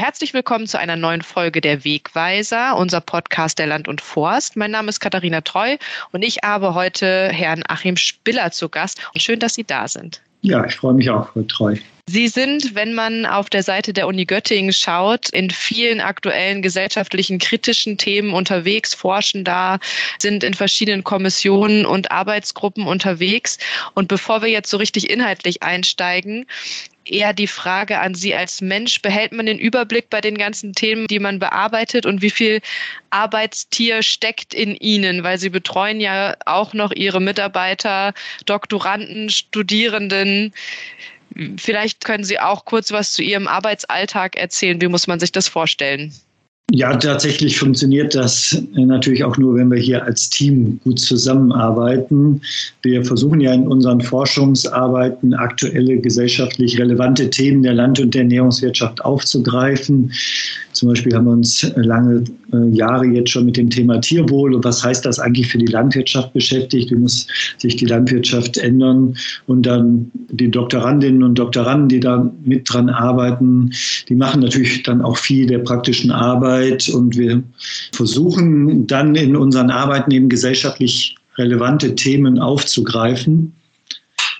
Herzlich 0.00 0.32
willkommen 0.32 0.66
zu 0.66 0.78
einer 0.78 0.96
neuen 0.96 1.20
Folge 1.20 1.60
der 1.60 1.84
Wegweiser, 1.84 2.74
unser 2.78 3.02
Podcast 3.02 3.58
der 3.58 3.66
Land 3.66 3.86
und 3.86 4.00
Forst. 4.00 4.56
Mein 4.56 4.70
Name 4.70 4.88
ist 4.88 4.98
Katharina 4.98 5.42
Treu 5.42 5.76
und 6.12 6.22
ich 6.22 6.38
habe 6.42 6.72
heute 6.72 7.28
Herrn 7.28 7.62
Achim 7.68 7.98
Spiller 7.98 8.50
zu 8.50 8.70
Gast. 8.70 8.98
Schön, 9.16 9.40
dass 9.40 9.56
Sie 9.56 9.64
da 9.64 9.86
sind. 9.86 10.22
Ja, 10.40 10.64
ich 10.64 10.76
freue 10.76 10.94
mich 10.94 11.10
auch, 11.10 11.30
Frau 11.30 11.42
Treu. 11.42 11.76
Sie 12.06 12.28
sind, 12.28 12.74
wenn 12.74 12.94
man 12.94 13.26
auf 13.26 13.50
der 13.50 13.62
Seite 13.62 13.92
der 13.92 14.08
Uni 14.08 14.24
Göttingen 14.24 14.72
schaut, 14.72 15.28
in 15.28 15.50
vielen 15.50 16.00
aktuellen 16.00 16.62
gesellschaftlichen 16.62 17.38
kritischen 17.38 17.98
Themen 17.98 18.32
unterwegs, 18.32 18.94
forschen 18.94 19.44
da, 19.44 19.78
sind 20.18 20.42
in 20.42 20.54
verschiedenen 20.54 21.04
Kommissionen 21.04 21.84
und 21.84 22.10
Arbeitsgruppen 22.10 22.86
unterwegs. 22.86 23.58
Und 23.94 24.08
bevor 24.08 24.40
wir 24.40 24.48
jetzt 24.48 24.70
so 24.70 24.78
richtig 24.78 25.10
inhaltlich 25.10 25.62
einsteigen, 25.62 26.46
eher 27.10 27.32
die 27.32 27.46
Frage 27.46 27.98
an 28.00 28.14
Sie 28.14 28.34
als 28.34 28.60
Mensch, 28.60 29.02
behält 29.02 29.32
man 29.32 29.46
den 29.46 29.58
Überblick 29.58 30.10
bei 30.10 30.20
den 30.20 30.38
ganzen 30.38 30.72
Themen, 30.72 31.06
die 31.06 31.18
man 31.18 31.38
bearbeitet 31.38 32.06
und 32.06 32.22
wie 32.22 32.30
viel 32.30 32.60
Arbeitstier 33.10 34.02
steckt 34.02 34.54
in 34.54 34.76
Ihnen? 34.76 35.22
Weil 35.22 35.38
Sie 35.38 35.50
betreuen 35.50 36.00
ja 36.00 36.36
auch 36.46 36.72
noch 36.74 36.92
Ihre 36.92 37.20
Mitarbeiter, 37.20 38.14
Doktoranden, 38.46 39.30
Studierenden. 39.30 40.52
Vielleicht 41.58 42.04
können 42.04 42.24
Sie 42.24 42.40
auch 42.40 42.64
kurz 42.64 42.92
was 42.92 43.12
zu 43.12 43.22
Ihrem 43.22 43.48
Arbeitsalltag 43.48 44.36
erzählen. 44.36 44.80
Wie 44.80 44.88
muss 44.88 45.06
man 45.06 45.20
sich 45.20 45.32
das 45.32 45.48
vorstellen? 45.48 46.12
Ja, 46.72 46.94
tatsächlich 46.96 47.58
funktioniert 47.58 48.14
das 48.14 48.62
natürlich 48.72 49.24
auch 49.24 49.36
nur, 49.36 49.56
wenn 49.56 49.70
wir 49.70 49.78
hier 49.78 50.04
als 50.04 50.30
Team 50.30 50.78
gut 50.84 51.00
zusammenarbeiten. 51.00 52.40
Wir 52.82 53.04
versuchen 53.04 53.40
ja 53.40 53.52
in 53.52 53.66
unseren 53.66 54.00
Forschungsarbeiten 54.00 55.34
aktuelle 55.34 55.98
gesellschaftlich 55.98 56.78
relevante 56.78 57.28
Themen 57.28 57.64
der 57.64 57.74
Land- 57.74 57.98
und 57.98 58.14
der 58.14 58.22
Ernährungswirtschaft 58.22 59.04
aufzugreifen. 59.04 60.12
Zum 60.72 60.88
Beispiel 60.88 61.14
haben 61.14 61.26
wir 61.26 61.32
uns 61.32 61.70
lange 61.76 62.24
äh, 62.52 62.68
Jahre 62.70 63.06
jetzt 63.06 63.30
schon 63.30 63.46
mit 63.46 63.56
dem 63.56 63.70
Thema 63.70 64.00
Tierwohl 64.00 64.54
und 64.54 64.64
was 64.64 64.84
heißt 64.84 65.04
das 65.04 65.18
eigentlich 65.18 65.48
für 65.48 65.58
die 65.58 65.66
Landwirtschaft 65.66 66.32
beschäftigt. 66.32 66.90
Wie 66.90 66.96
muss 66.96 67.26
sich 67.58 67.76
die 67.76 67.86
Landwirtschaft 67.86 68.56
ändern? 68.58 69.14
Und 69.46 69.66
dann 69.66 70.10
die 70.30 70.50
Doktorandinnen 70.50 71.22
und 71.22 71.38
Doktoranden, 71.38 71.88
die 71.88 72.00
da 72.00 72.30
mit 72.44 72.72
dran 72.72 72.88
arbeiten, 72.88 73.70
die 74.08 74.14
machen 74.14 74.40
natürlich 74.42 74.82
dann 74.82 75.02
auch 75.02 75.16
viel 75.16 75.46
der 75.46 75.58
praktischen 75.58 76.10
Arbeit 76.10 76.88
und 76.88 77.16
wir 77.16 77.42
versuchen 77.92 78.86
dann 78.86 79.14
in 79.14 79.36
unseren 79.36 79.70
Arbeiten 79.70 80.10
eben 80.10 80.28
gesellschaftlich 80.28 81.16
relevante 81.36 81.94
Themen 81.94 82.38
aufzugreifen 82.38 83.52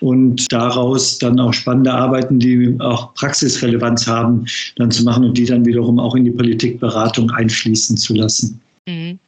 und 0.00 0.50
daraus 0.50 1.18
dann 1.18 1.38
auch 1.38 1.52
spannende 1.52 1.92
Arbeiten, 1.92 2.38
die 2.38 2.76
auch 2.80 3.14
Praxisrelevanz 3.14 4.06
haben, 4.06 4.46
dann 4.76 4.90
zu 4.90 5.04
machen 5.04 5.24
und 5.24 5.36
die 5.36 5.44
dann 5.44 5.64
wiederum 5.64 5.98
auch 5.98 6.14
in 6.14 6.24
die 6.24 6.30
Politikberatung 6.30 7.30
einfließen 7.30 7.96
zu 7.96 8.14
lassen. 8.14 8.60
Mhm. 8.86 9.18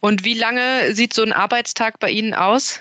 Und 0.00 0.24
wie 0.24 0.34
lange 0.34 0.94
sieht 0.94 1.14
so 1.14 1.22
ein 1.22 1.32
Arbeitstag 1.32 1.98
bei 2.00 2.10
Ihnen 2.10 2.34
aus? 2.34 2.80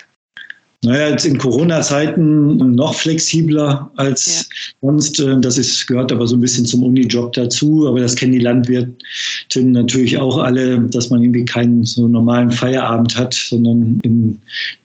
Naja, 0.83 1.09
jetzt 1.09 1.27
in 1.27 1.37
Corona-Zeiten 1.37 2.57
noch 2.73 2.95
flexibler 2.95 3.91
als 3.97 4.49
ja. 4.49 4.55
sonst. 4.81 5.19
Äh, 5.19 5.39
das 5.39 5.59
ist, 5.59 5.85
gehört 5.85 6.11
aber 6.11 6.25
so 6.25 6.35
ein 6.35 6.41
bisschen 6.41 6.65
zum 6.65 6.81
Unijob 6.81 7.33
dazu. 7.33 7.87
Aber 7.87 7.99
das 7.99 8.15
kennen 8.15 8.31
die 8.31 8.39
Landwirtinnen 8.39 9.73
natürlich 9.73 10.17
auch 10.17 10.39
alle, 10.39 10.79
dass 10.79 11.11
man 11.11 11.21
irgendwie 11.21 11.45
keinen 11.45 11.83
so 11.83 12.07
normalen 12.07 12.49
Feierabend 12.49 13.15
hat, 13.15 13.35
sondern 13.35 13.99
in 14.01 14.39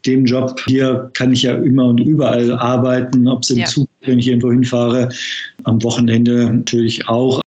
dem 0.05 0.27
Job 0.27 0.61
hier 0.67 1.11
kann 1.15 1.33
ich 1.33 1.45
ja 1.45 1.55
immer 1.55 1.87
und 1.87 2.01
überall 2.01 2.53
arbeiten, 2.53 3.27
ob 3.27 3.43
es 3.43 3.51
im 3.51 3.59
ja. 3.59 3.65
Zug, 3.65 3.89
wenn 4.03 4.19
ich 4.19 4.29
irgendwo 4.29 4.53
hinfahre, 4.53 5.09
am 5.65 5.83
Wochenende 5.83 6.53
natürlich 6.53 7.09
auch. 7.09 7.41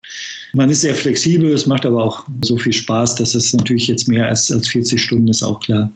Man 0.53 0.71
ist 0.71 0.81
sehr 0.81 0.95
flexibel, 0.95 1.51
es 1.51 1.67
macht 1.67 1.85
aber 1.85 2.03
auch 2.03 2.25
so 2.43 2.57
viel 2.57 2.73
Spaß, 2.73 3.13
dass 3.13 3.35
es 3.35 3.53
natürlich 3.53 3.87
jetzt 3.87 4.07
mehr 4.07 4.27
als, 4.27 4.51
als 4.51 4.67
40 4.69 4.99
Stunden 4.99 5.27
ist, 5.27 5.43
auch 5.43 5.59
klar. 5.59 5.91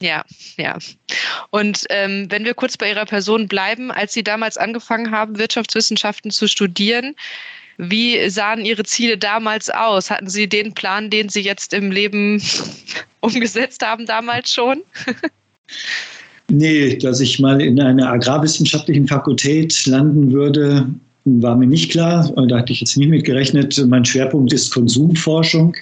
Ja, 0.00 0.24
ja. 0.56 0.78
Und 1.50 1.84
ähm, 1.90 2.26
wenn 2.30 2.44
wir 2.44 2.54
kurz 2.54 2.76
bei 2.76 2.90
Ihrer 2.90 3.04
Person 3.04 3.48
bleiben, 3.48 3.90
als 3.90 4.12
Sie 4.12 4.22
damals 4.22 4.56
angefangen 4.56 5.10
haben, 5.10 5.38
Wirtschaftswissenschaften 5.38 6.30
zu 6.30 6.46
studieren, 6.46 7.16
wie 7.78 8.28
sahen 8.28 8.64
Ihre 8.64 8.84
Ziele 8.84 9.18
damals 9.18 9.70
aus? 9.70 10.10
Hatten 10.10 10.28
Sie 10.28 10.48
den 10.48 10.74
Plan, 10.74 11.10
den 11.10 11.28
Sie 11.28 11.40
jetzt 11.40 11.72
im 11.72 11.90
Leben 11.90 12.42
umgesetzt 13.20 13.84
haben, 13.84 14.06
damals 14.06 14.52
schon? 14.52 14.82
nee, 16.48 16.96
dass 16.96 17.20
ich 17.20 17.38
mal 17.40 17.60
in 17.60 17.80
einer 17.80 18.10
agrarwissenschaftlichen 18.10 19.08
Fakultät 19.08 19.86
landen 19.86 20.32
würde, 20.32 20.88
war 21.42 21.56
mir 21.56 21.66
nicht 21.66 21.90
klar, 21.90 22.30
da 22.48 22.58
hatte 22.58 22.72
ich 22.72 22.80
jetzt 22.80 22.96
nicht 22.96 23.08
mit 23.08 23.24
gerechnet. 23.24 23.82
Mein 23.88 24.04
Schwerpunkt 24.04 24.52
ist 24.52 24.72
Konsumforschung. 24.72 25.76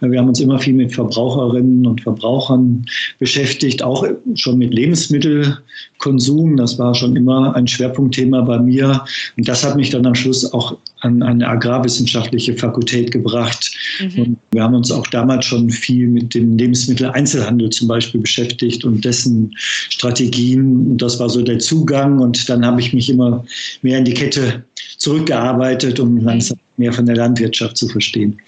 Wir 0.00 0.18
haben 0.18 0.28
uns 0.28 0.40
immer 0.40 0.58
viel 0.58 0.74
mit 0.74 0.94
Verbraucherinnen 0.94 1.86
und 1.86 2.00
Verbrauchern 2.00 2.84
beschäftigt, 3.18 3.82
auch 3.82 4.06
schon 4.34 4.58
mit 4.58 4.72
Lebensmittelkonsum. 4.72 6.56
Das 6.56 6.78
war 6.78 6.94
schon 6.94 7.16
immer 7.16 7.54
ein 7.56 7.66
Schwerpunktthema 7.66 8.42
bei 8.42 8.58
mir. 8.58 9.04
Und 9.36 9.48
das 9.48 9.64
hat 9.64 9.76
mich 9.76 9.90
dann 9.90 10.06
am 10.06 10.14
Schluss 10.14 10.52
auch 10.52 10.76
an 11.04 11.22
eine 11.22 11.46
agrarwissenschaftliche 11.46 12.56
Fakultät 12.56 13.10
gebracht. 13.10 13.72
Mhm. 14.00 14.22
Und 14.22 14.38
wir 14.52 14.62
haben 14.62 14.74
uns 14.74 14.90
auch 14.90 15.06
damals 15.08 15.44
schon 15.44 15.70
viel 15.70 16.08
mit 16.08 16.34
dem 16.34 16.56
Lebensmitteleinzelhandel 16.56 17.70
zum 17.70 17.88
Beispiel 17.88 18.20
beschäftigt 18.20 18.84
und 18.84 19.04
dessen 19.04 19.54
Strategien. 19.56 20.90
Und 20.90 21.02
das 21.02 21.20
war 21.20 21.28
so 21.28 21.42
der 21.42 21.58
Zugang. 21.58 22.18
Und 22.18 22.48
dann 22.48 22.64
habe 22.64 22.80
ich 22.80 22.92
mich 22.92 23.10
immer 23.10 23.44
mehr 23.82 23.98
in 23.98 24.04
die 24.06 24.14
Kette 24.14 24.64
zurückgearbeitet, 24.98 26.00
um 26.00 26.14
mhm. 26.14 26.24
langsam 26.24 26.58
mehr 26.76 26.92
von 26.92 27.06
der 27.06 27.16
Landwirtschaft 27.16 27.76
zu 27.76 27.86
verstehen. 27.88 28.38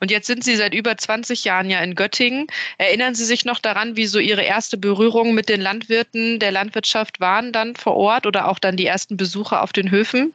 Und 0.00 0.10
jetzt 0.10 0.26
sind 0.26 0.42
Sie 0.42 0.56
seit 0.56 0.74
über 0.74 0.96
20 0.96 1.44
Jahren 1.44 1.70
ja 1.70 1.80
in 1.80 1.94
Göttingen. 1.94 2.46
Erinnern 2.78 3.14
Sie 3.14 3.24
sich 3.24 3.44
noch 3.44 3.60
daran, 3.60 3.96
wie 3.96 4.06
so 4.06 4.18
Ihre 4.18 4.42
erste 4.42 4.78
Berührung 4.78 5.34
mit 5.34 5.48
den 5.48 5.60
Landwirten 5.60 6.38
der 6.38 6.50
Landwirtschaft 6.50 7.20
waren 7.20 7.52
dann 7.52 7.76
vor 7.76 7.94
Ort 7.94 8.26
oder 8.26 8.48
auch 8.48 8.58
dann 8.58 8.76
die 8.76 8.86
ersten 8.86 9.16
Besuche 9.16 9.60
auf 9.60 9.72
den 9.72 9.90
Höfen? 9.90 10.32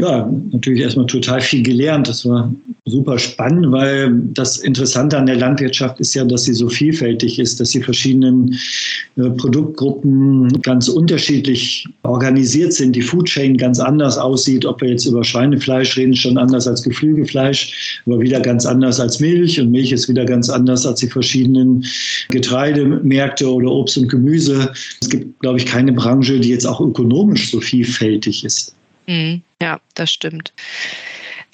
Ja, 0.00 0.28
natürlich 0.50 0.80
erstmal 0.80 1.06
total 1.06 1.40
viel 1.40 1.62
gelernt. 1.62 2.08
Das 2.08 2.26
war 2.26 2.52
super 2.86 3.20
spannend, 3.20 3.70
weil 3.70 4.12
das 4.34 4.58
Interessante 4.58 5.16
an 5.16 5.26
der 5.26 5.36
Landwirtschaft 5.36 6.00
ist 6.00 6.14
ja, 6.14 6.24
dass 6.24 6.44
sie 6.44 6.54
so 6.54 6.68
vielfältig 6.68 7.38
ist, 7.38 7.60
dass 7.60 7.70
die 7.70 7.82
verschiedenen 7.82 8.58
äh, 9.16 9.30
Produktgruppen 9.30 10.60
ganz 10.62 10.88
unterschiedlich 10.88 11.86
organisiert 12.02 12.72
sind, 12.72 12.96
die 12.96 13.02
Foodchain 13.02 13.56
ganz 13.56 13.78
anders 13.78 14.18
aussieht, 14.18 14.66
ob 14.66 14.80
wir 14.80 14.88
jetzt 14.88 15.06
über 15.06 15.22
Schweinefleisch 15.22 15.96
reden, 15.96 16.16
schon 16.16 16.36
anders 16.36 16.66
als 16.66 16.82
Geflügelfleisch, 16.82 18.02
aber 18.04 18.20
wieder 18.20 18.40
ganz 18.40 18.66
anders 18.66 18.98
als 18.98 19.20
Milch 19.20 19.60
und 19.60 19.70
Milch 19.70 19.92
ist 19.92 20.08
wieder 20.08 20.24
ganz 20.24 20.48
anders 20.48 20.84
als 20.84 20.98
die 20.98 21.08
verschiedenen 21.08 21.84
Getreidemärkte 22.30 23.48
oder 23.48 23.70
Obst 23.70 23.98
und 23.98 24.08
Gemüse. 24.08 24.72
Es 25.00 25.08
gibt, 25.08 25.38
glaube 25.38 25.58
ich, 25.58 25.66
keine 25.66 25.92
Branche, 25.92 26.40
die 26.40 26.50
jetzt 26.50 26.66
auch 26.66 26.80
ökonomisch 26.80 27.52
so 27.52 27.60
vielfältig 27.60 28.44
ist. 28.44 28.74
Mhm. 29.06 29.42
Ja, 29.62 29.78
das 29.94 30.10
stimmt. 30.10 30.52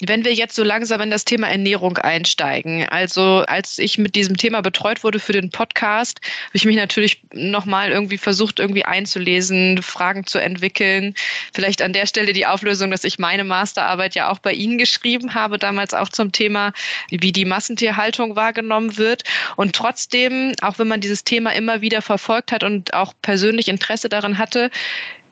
Wenn 0.01 0.25
wir 0.25 0.33
jetzt 0.33 0.55
so 0.55 0.63
langsam 0.63 1.01
in 1.01 1.11
das 1.11 1.25
Thema 1.25 1.47
Ernährung 1.47 1.97
einsteigen, 1.97 2.87
also 2.89 3.43
als 3.45 3.77
ich 3.77 3.99
mit 3.99 4.15
diesem 4.15 4.35
Thema 4.35 4.61
betreut 4.61 5.03
wurde 5.03 5.19
für 5.19 5.33
den 5.33 5.51
Podcast, 5.51 6.19
habe 6.23 6.55
ich 6.57 6.65
mich 6.65 6.77
natürlich 6.77 7.21
nochmal 7.33 7.91
irgendwie 7.91 8.17
versucht, 8.17 8.59
irgendwie 8.59 8.85
einzulesen, 8.85 9.83
Fragen 9.83 10.25
zu 10.25 10.39
entwickeln. 10.39 11.13
Vielleicht 11.53 11.83
an 11.83 11.93
der 11.93 12.07
Stelle 12.07 12.33
die 12.33 12.47
Auflösung, 12.47 12.89
dass 12.89 13.03
ich 13.03 13.19
meine 13.19 13.43
Masterarbeit 13.43 14.15
ja 14.15 14.31
auch 14.31 14.39
bei 14.39 14.53
Ihnen 14.53 14.79
geschrieben 14.79 15.35
habe, 15.35 15.59
damals 15.59 15.93
auch 15.93 16.09
zum 16.09 16.31
Thema, 16.31 16.73
wie 17.09 17.31
die 17.31 17.45
Massentierhaltung 17.45 18.35
wahrgenommen 18.35 18.97
wird. 18.97 19.23
Und 19.55 19.75
trotzdem, 19.75 20.53
auch 20.61 20.79
wenn 20.79 20.87
man 20.87 21.01
dieses 21.01 21.25
Thema 21.25 21.51
immer 21.51 21.81
wieder 21.81 22.01
verfolgt 22.01 22.53
hat 22.53 22.63
und 22.63 22.95
auch 22.95 23.13
persönlich 23.21 23.67
Interesse 23.67 24.09
daran 24.09 24.39
hatte, 24.39 24.71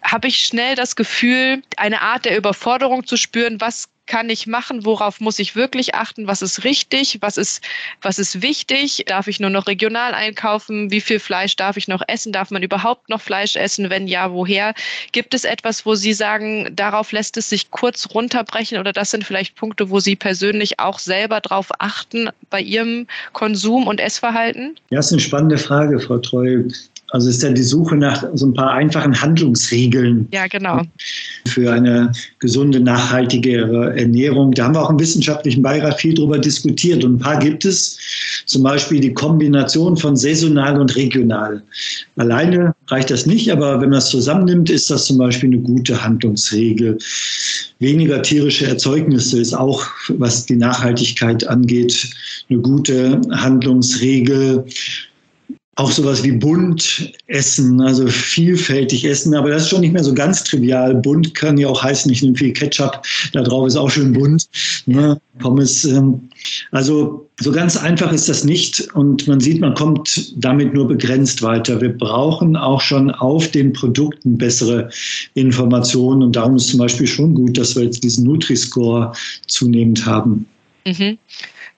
habe 0.07 0.27
ich 0.27 0.37
schnell 0.37 0.75
das 0.75 0.95
Gefühl, 0.95 1.61
eine 1.75 2.01
Art 2.01 2.25
der 2.25 2.37
Überforderung 2.37 3.05
zu 3.05 3.17
spüren, 3.17 3.61
was 3.61 3.89
kann 4.07 4.29
ich 4.29 4.47
machen, 4.47 4.85
worauf 4.85 5.19
muss 5.19 5.37
ich 5.37 5.55
wirklich 5.55 5.93
achten, 5.93 6.27
was 6.27 6.41
ist 6.41 6.63
richtig, 6.63 7.17
was 7.19 7.37
ist, 7.37 7.61
was 8.01 8.17
ist 8.17 8.41
wichtig, 8.41 9.03
darf 9.05 9.27
ich 9.27 9.41
nur 9.41 9.49
noch 9.49 9.67
regional 9.67 10.13
einkaufen, 10.13 10.89
wie 10.91 11.01
viel 11.01 11.19
Fleisch 11.19 11.57
darf 11.57 11.75
ich 11.75 11.89
noch 11.89 12.01
essen, 12.07 12.31
darf 12.31 12.49
man 12.49 12.63
überhaupt 12.63 13.09
noch 13.09 13.19
Fleisch 13.21 13.57
essen, 13.57 13.89
wenn 13.89 14.07
ja, 14.07 14.31
woher? 14.31 14.73
Gibt 15.11 15.33
es 15.33 15.43
etwas, 15.43 15.85
wo 15.85 15.95
Sie 15.95 16.13
sagen, 16.13 16.73
darauf 16.73 17.11
lässt 17.11 17.35
es 17.35 17.49
sich 17.49 17.69
kurz 17.69 18.07
runterbrechen 18.13 18.79
oder 18.79 18.93
das 18.93 19.11
sind 19.11 19.25
vielleicht 19.25 19.55
Punkte, 19.55 19.89
wo 19.89 19.99
Sie 19.99 20.15
persönlich 20.15 20.79
auch 20.79 20.99
selber 20.99 21.41
darauf 21.41 21.67
achten 21.79 22.29
bei 22.49 22.61
Ihrem 22.61 23.07
Konsum 23.33 23.87
und 23.87 23.99
Essverhalten? 23.99 24.79
Ja, 24.89 24.99
ist 24.99 25.11
eine 25.11 25.21
spannende 25.21 25.57
Frage, 25.57 25.99
Frau 25.99 26.17
Treu 26.17 26.63
Also 27.11 27.29
ist 27.29 27.41
ja 27.41 27.51
die 27.51 27.63
Suche 27.63 27.95
nach 27.95 28.25
so 28.33 28.47
ein 28.47 28.53
paar 28.53 28.71
einfachen 28.71 29.19
Handlungsregeln. 29.19 30.27
Ja, 30.33 30.47
genau. 30.47 30.81
Für 31.47 31.71
eine 31.71 32.11
gesunde, 32.39 32.81
nachhaltige 32.81 33.61
Ernährung. 33.95 34.51
Da 34.51 34.65
haben 34.65 34.75
wir 34.75 34.81
auch 34.83 34.89
im 34.89 34.99
wissenschaftlichen 34.99 35.61
Beirat 35.61 36.01
viel 36.01 36.13
drüber 36.13 36.37
diskutiert. 36.37 37.05
Und 37.05 37.15
ein 37.15 37.19
paar 37.19 37.39
gibt 37.39 37.63
es. 37.63 37.97
Zum 38.45 38.63
Beispiel 38.63 38.99
die 38.99 39.13
Kombination 39.13 39.95
von 39.95 40.15
saisonal 40.15 40.79
und 40.79 40.95
regional. 40.95 41.61
Alleine 42.17 42.73
reicht 42.87 43.09
das 43.09 43.25
nicht, 43.25 43.51
aber 43.51 43.79
wenn 43.81 43.89
man 43.89 43.99
es 43.99 44.07
zusammennimmt, 44.07 44.69
ist 44.69 44.89
das 44.89 45.05
zum 45.05 45.17
Beispiel 45.17 45.49
eine 45.49 45.59
gute 45.59 46.01
Handlungsregel. 46.01 46.97
Weniger 47.79 48.21
tierische 48.21 48.67
Erzeugnisse 48.67 49.39
ist 49.39 49.53
auch, 49.53 49.85
was 50.09 50.45
die 50.45 50.55
Nachhaltigkeit 50.55 51.47
angeht, 51.47 52.09
eine 52.49 52.59
gute 52.59 53.21
Handlungsregel 53.31 54.65
auch 55.77 55.91
sowas 55.91 56.23
wie 56.23 56.31
bunt 56.31 57.13
essen, 57.27 57.79
also 57.81 58.07
vielfältig 58.07 59.05
essen, 59.05 59.35
aber 59.35 59.51
das 59.51 59.63
ist 59.63 59.69
schon 59.69 59.81
nicht 59.81 59.93
mehr 59.93 60.03
so 60.03 60.13
ganz 60.13 60.43
trivial. 60.43 60.95
Bunt 60.95 61.35
kann 61.35 61.55
ja 61.55 61.67
auch 61.67 61.83
heißen, 61.83 62.11
ich 62.11 62.23
nehme 62.23 62.35
viel 62.35 62.51
Ketchup, 62.51 63.03
da 63.33 63.43
drauf 63.43 63.67
ist 63.67 63.75
auch 63.75 63.89
schön 63.89 64.11
bunt. 64.11 64.49
Ne? 64.87 65.21
Pommes. 65.37 65.85
Ähm, 65.85 66.29
also 66.71 67.29
so 67.39 67.51
ganz 67.51 67.77
einfach 67.77 68.11
ist 68.11 68.27
das 68.27 68.43
nicht 68.43 68.91
und 68.95 69.27
man 69.27 69.39
sieht, 69.39 69.61
man 69.61 69.75
kommt 69.75 70.33
damit 70.37 70.73
nur 70.73 70.87
begrenzt 70.87 71.43
weiter. 71.43 71.79
Wir 71.79 71.95
brauchen 71.95 72.55
auch 72.55 72.81
schon 72.81 73.11
auf 73.11 73.51
den 73.51 73.71
Produkten 73.71 74.35
bessere 74.35 74.89
Informationen 75.35 76.23
und 76.23 76.35
darum 76.35 76.55
ist 76.55 76.69
zum 76.69 76.79
Beispiel 76.79 77.05
schon 77.05 77.35
gut, 77.35 77.55
dass 77.55 77.75
wir 77.75 77.83
jetzt 77.83 78.03
diesen 78.03 78.25
Nutri-Score 78.25 79.11
zunehmend 79.45 80.07
haben. 80.07 80.47
Mhm. 80.87 81.19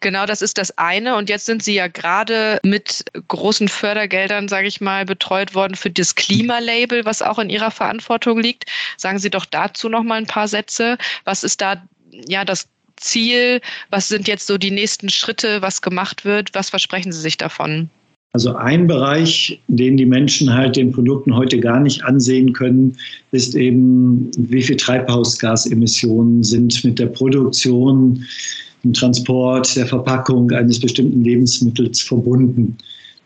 Genau, 0.01 0.25
das 0.25 0.41
ist 0.41 0.57
das 0.57 0.77
eine. 0.77 1.15
Und 1.17 1.29
jetzt 1.29 1.45
sind 1.45 1.61
Sie 1.61 1.73
ja 1.73 1.87
gerade 1.87 2.59
mit 2.63 3.03
großen 3.27 3.67
Fördergeldern, 3.67 4.47
sage 4.47 4.67
ich 4.67 4.79
mal, 4.79 5.05
betreut 5.05 5.55
worden 5.55 5.75
für 5.75 5.89
das 5.89 6.15
Klimalabel, 6.15 7.03
was 7.03 7.21
auch 7.21 7.39
in 7.39 7.49
Ihrer 7.49 7.71
Verantwortung 7.71 8.39
liegt. 8.39 8.65
Sagen 8.97 9.19
Sie 9.19 9.29
doch 9.29 9.45
dazu 9.45 9.89
noch 9.89 10.03
mal 10.03 10.15
ein 10.15 10.27
paar 10.27 10.47
Sätze. 10.47 10.97
Was 11.25 11.43
ist 11.43 11.59
da 11.59 11.83
ja 12.27 12.45
das 12.45 12.69
Ziel? 12.95 13.61
Was 13.89 14.07
sind 14.07 14.27
jetzt 14.27 14.47
so 14.47 14.57
die 14.57 14.71
nächsten 14.71 15.09
Schritte, 15.09 15.61
was 15.61 15.81
gemacht 15.81 16.23
wird? 16.23 16.53
Was 16.53 16.69
versprechen 16.69 17.11
Sie 17.11 17.21
sich 17.21 17.37
davon? 17.37 17.89
Also 18.31 18.55
ein 18.55 18.85
Bereich, 18.85 19.59
den 19.67 19.97
die 19.97 20.05
Menschen 20.05 20.53
halt 20.53 20.75
den 20.75 20.91
Produkten 20.91 21.35
heute 21.35 21.59
gar 21.59 21.79
nicht 21.79 22.03
ansehen 22.03 22.53
können, 22.53 22.95
ist 23.31 23.55
eben, 23.55 24.29
wie 24.37 24.61
viel 24.61 24.77
Treibhausgasemissionen 24.77 26.43
sind 26.43 26.83
mit 26.83 26.99
der 26.99 27.07
Produktion 27.07 28.23
im 28.83 28.93
Transport, 28.93 29.75
der 29.75 29.85
Verpackung 29.85 30.51
eines 30.51 30.79
bestimmten 30.79 31.23
Lebensmittels 31.23 32.01
verbunden. 32.01 32.77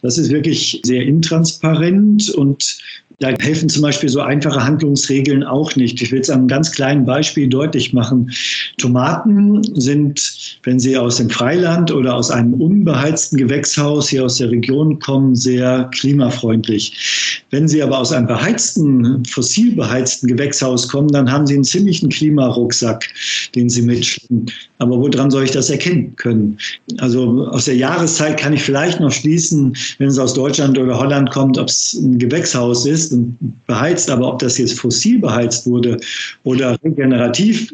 Das 0.02 0.18
ist 0.18 0.32
wirklich 0.32 0.82
sehr 0.84 1.04
intransparent 1.04 2.30
und 2.32 2.78
da 3.20 3.30
helfen 3.40 3.70
zum 3.70 3.82
Beispiel 3.82 4.10
so 4.10 4.22
einfache 4.22 4.64
Handlungsregeln 4.64 5.44
auch 5.44 5.76
nicht. 5.76 6.02
Ich 6.02 6.12
will 6.12 6.22
es 6.22 6.30
an 6.30 6.40
einem 6.40 6.48
ganz 6.48 6.72
kleinen 6.72 7.06
Beispiel 7.06 7.48
deutlich 7.48 7.94
machen. 7.94 8.32
Tomaten 8.78 9.62
sind, 9.80 10.60
wenn 10.64 10.80
sie 10.80 10.98
aus 10.98 11.18
dem 11.18 11.30
Freiland 11.30 11.92
oder 11.92 12.16
aus 12.16 12.32
einem 12.32 12.54
unbeheizten 12.56 13.38
Gewächshaus 13.38 14.10
hier 14.10 14.26
aus 14.26 14.38
der 14.38 14.52
Region 14.52 15.00
kommen, 15.00 15.36
sehr 15.36 15.90
klimafreundlich. 15.94 17.44
Wenn 17.52 17.68
sie 17.68 17.84
aber 17.84 18.00
aus 18.00 18.12
einem 18.12 18.28
beheizten, 18.28 19.24
fossil 19.26 19.76
beheizten 19.76 20.28
Gewächshaus 20.28 20.88
kommen, 20.88 21.10
dann 21.10 21.32
haben 21.32 21.46
sie 21.46 21.54
einen 21.54 21.64
ziemlichen 21.64 22.10
Klimarucksack, 22.10 23.08
den 23.54 23.70
sie 23.70 23.84
mitschleppen. 23.84 24.52
Aber 24.80 25.00
woran 25.00 25.32
soll 25.32 25.44
ich 25.44 25.52
das 25.52 25.70
erkennen 25.70 26.16
können? 26.16 26.58
Also 26.98 27.48
aus 27.52 27.66
der 27.66 27.76
Jahreszeit 27.76 28.38
kann 28.38 28.54
ich 28.54 28.64
vielleicht 28.64 29.00
noch 29.00 29.12
schließen, 29.12 29.78
wenn 30.00 30.10
es 30.10 30.18
aus 30.18 30.34
Deutschland 30.34 30.78
oder 30.78 30.98
Holland 30.98 31.30
kommt, 31.32 31.58
ob 31.58 31.68
es 31.68 31.94
ein 31.94 32.18
Gewächshaus 32.18 32.86
ist 32.86 33.03
und 33.12 33.38
beheizt, 33.66 34.10
aber 34.10 34.28
ob 34.34 34.40
das 34.40 34.58
jetzt 34.58 34.80
fossil 34.80 35.20
beheizt 35.20 35.68
wurde 35.68 35.98
oder 36.44 36.78
regenerativ 36.84 37.74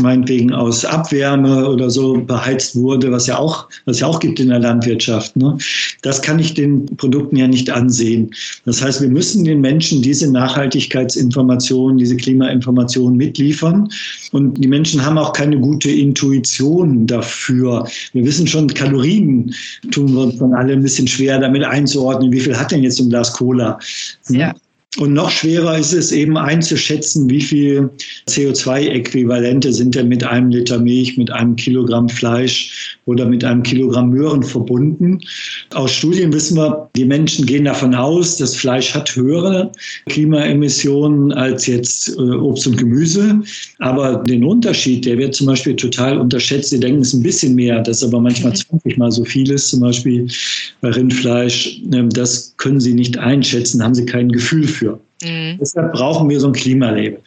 meinetwegen 0.00 0.52
aus 0.52 0.84
Abwärme 0.84 1.68
oder 1.68 1.90
so 1.90 2.14
beheizt 2.14 2.76
wurde, 2.76 3.10
was 3.10 3.26
ja 3.26 3.38
auch, 3.38 3.68
was 3.84 4.00
ja 4.00 4.06
auch 4.06 4.20
gibt 4.20 4.40
in 4.40 4.48
der 4.48 4.60
Landwirtschaft. 4.60 5.36
Ne? 5.36 5.56
Das 6.02 6.22
kann 6.22 6.38
ich 6.38 6.54
den 6.54 6.86
Produkten 6.96 7.36
ja 7.36 7.46
nicht 7.46 7.70
ansehen. 7.70 8.30
Das 8.64 8.82
heißt, 8.82 9.00
wir 9.00 9.08
müssen 9.08 9.44
den 9.44 9.60
Menschen 9.60 10.02
diese 10.02 10.30
Nachhaltigkeitsinformationen, 10.30 11.98
diese 11.98 12.16
Klimainformationen 12.16 13.16
mitliefern. 13.16 13.88
Und 14.32 14.54
die 14.54 14.68
Menschen 14.68 15.04
haben 15.04 15.18
auch 15.18 15.32
keine 15.32 15.58
gute 15.58 15.90
Intuition 15.90 17.06
dafür. 17.06 17.86
Wir 18.12 18.24
wissen 18.24 18.46
schon, 18.46 18.68
Kalorien 18.68 19.54
tun 19.90 20.14
wir 20.14 20.22
uns 20.22 20.38
dann 20.38 20.54
alle 20.54 20.72
ein 20.72 20.82
bisschen 20.82 21.08
schwer 21.08 21.38
damit 21.38 21.64
einzuordnen. 21.64 22.32
Wie 22.32 22.40
viel 22.40 22.56
hat 22.56 22.70
denn 22.70 22.82
jetzt 22.82 23.00
ein 23.00 23.08
Glas 23.08 23.32
Cola? 23.32 23.78
Ne? 24.28 24.38
Ja. 24.38 24.54
Und 24.96 25.12
noch 25.12 25.30
schwerer 25.30 25.76
ist 25.76 25.92
es 25.92 26.12
eben 26.12 26.38
einzuschätzen, 26.38 27.28
wie 27.28 27.42
viel 27.42 27.90
CO2-Äquivalente 28.26 29.70
sind 29.70 29.94
denn 29.94 30.08
mit 30.08 30.24
einem 30.24 30.48
Liter 30.48 30.78
Milch, 30.78 31.18
mit 31.18 31.30
einem 31.30 31.56
Kilogramm 31.56 32.08
Fleisch 32.08 32.98
oder 33.04 33.26
mit 33.26 33.44
einem 33.44 33.62
Kilogramm 33.62 34.08
Möhren 34.08 34.42
verbunden. 34.42 35.20
Aus 35.74 35.92
Studien 35.92 36.32
wissen 36.32 36.56
wir, 36.56 36.88
die 36.96 37.04
Menschen 37.04 37.44
gehen 37.44 37.66
davon 37.66 37.94
aus, 37.94 38.38
dass 38.38 38.56
Fleisch 38.56 38.94
hat 38.94 39.14
höhere 39.14 39.70
Klimaemissionen 40.08 41.32
als 41.32 41.66
jetzt 41.66 42.08
äh, 42.16 42.20
Obst 42.20 42.66
und 42.66 42.78
Gemüse. 42.78 43.42
Aber 43.80 44.16
den 44.16 44.42
Unterschied, 44.42 45.04
der 45.04 45.18
wird 45.18 45.34
zum 45.34 45.48
Beispiel 45.48 45.76
total 45.76 46.16
unterschätzt. 46.16 46.70
Sie 46.70 46.80
denken, 46.80 47.02
es 47.02 47.08
ist 47.08 47.14
ein 47.14 47.22
bisschen 47.22 47.54
mehr, 47.54 47.82
das 47.82 47.98
ist 47.98 48.08
aber 48.08 48.20
manchmal 48.20 48.54
20 48.54 48.96
mhm. 48.96 48.98
mal 48.98 49.12
so 49.12 49.24
viel 49.24 49.50
ist, 49.50 49.68
zum 49.68 49.80
Beispiel 49.80 50.26
bei 50.80 50.88
Rindfleisch. 50.88 51.82
Ähm, 51.92 52.08
das 52.08 52.54
können 52.58 52.80
Sie 52.80 52.94
nicht 52.94 53.18
einschätzen, 53.18 53.82
haben 53.82 53.94
Sie 53.94 54.04
kein 54.04 54.30
Gefühl 54.30 54.68
für. 54.68 55.00
Mhm. 55.22 55.58
Deshalb 55.60 55.92
brauchen 55.92 56.28
wir 56.28 56.38
so 56.38 56.48
ein 56.48 56.52
Klimalabel 56.52 57.18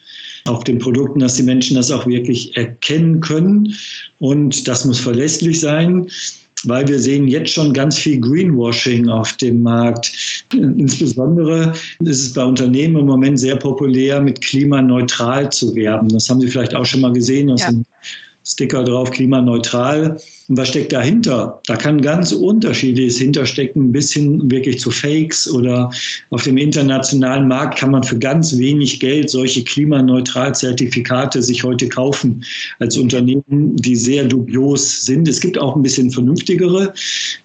auf 0.45 0.63
den 0.63 0.80
Produkten, 0.80 1.19
dass 1.19 1.36
die 1.36 1.44
Menschen 1.44 1.75
das 1.75 1.92
auch 1.92 2.06
wirklich 2.06 2.56
erkennen 2.56 3.19
können. 3.19 3.75
Und 4.19 4.68
das 4.68 4.86
muss 4.86 5.00
verlässlich 5.00 5.60
sein, 5.60 6.07
weil 6.63 6.88
wir 6.88 7.00
sehen 7.00 7.28
jetzt 7.28 7.51
schon 7.51 7.74
ganz 7.74 7.98
viel 7.98 8.19
Greenwashing 8.19 9.10
auf 9.10 9.33
dem 9.33 9.63
Markt. 9.63 10.12
Insbesondere 10.54 11.74
ist 12.00 12.22
es 12.22 12.33
bei 12.33 12.44
Unternehmen 12.44 12.98
im 12.98 13.06
Moment 13.06 13.39
sehr 13.39 13.56
populär, 13.56 14.22
mit 14.22 14.42
klimaneutral 14.42 15.51
zu 15.51 15.75
werben. 15.75 16.10
Das 16.10 16.30
haben 16.30 16.42
Sie 16.42 16.48
vielleicht 16.48 16.75
auch 16.75 16.86
schon 16.86 17.01
mal 17.01 17.13
gesehen 17.13 17.50
aus 17.51 17.62
ja. 17.62 17.72
dem 17.72 17.86
Sticker 18.44 18.83
drauf, 18.83 19.12
klimaneutral. 19.12 20.19
Und 20.51 20.57
was 20.57 20.68
steckt 20.68 20.92
dahinter? 20.92 21.62
Da 21.65 21.77
kann 21.77 22.01
ganz 22.01 22.33
unterschiedliches 22.33 23.18
hinterstecken, 23.19 23.89
bis 23.89 24.12
hin 24.12 24.51
wirklich 24.51 24.81
zu 24.81 24.92
Fakes 24.92 25.50
oder 25.50 25.89
auf 26.30 26.44
dem 26.44 26.57
internationalen 26.57 27.48
Markt 27.48 27.77
kann 27.77 27.92
man 27.92 28.03
für 28.03 28.19
ganz 28.19 28.57
wenig 28.57 29.00
Geld 29.00 29.30
solche 29.30 29.63
Klimaneutral-Zertifikate 29.63 31.42
sich 31.42 31.63
heute 31.63 31.88
kaufen 31.88 32.44
als 32.80 32.98
Unternehmen, 32.98 33.77
die 33.77 33.95
sehr 33.95 34.25
dubios 34.25 35.06
sind. 35.06 35.25
Es 35.30 35.39
gibt 35.39 35.57
auch 35.57 35.77
ein 35.77 35.83
bisschen 35.83 36.12
vernünftigere. 36.12 36.94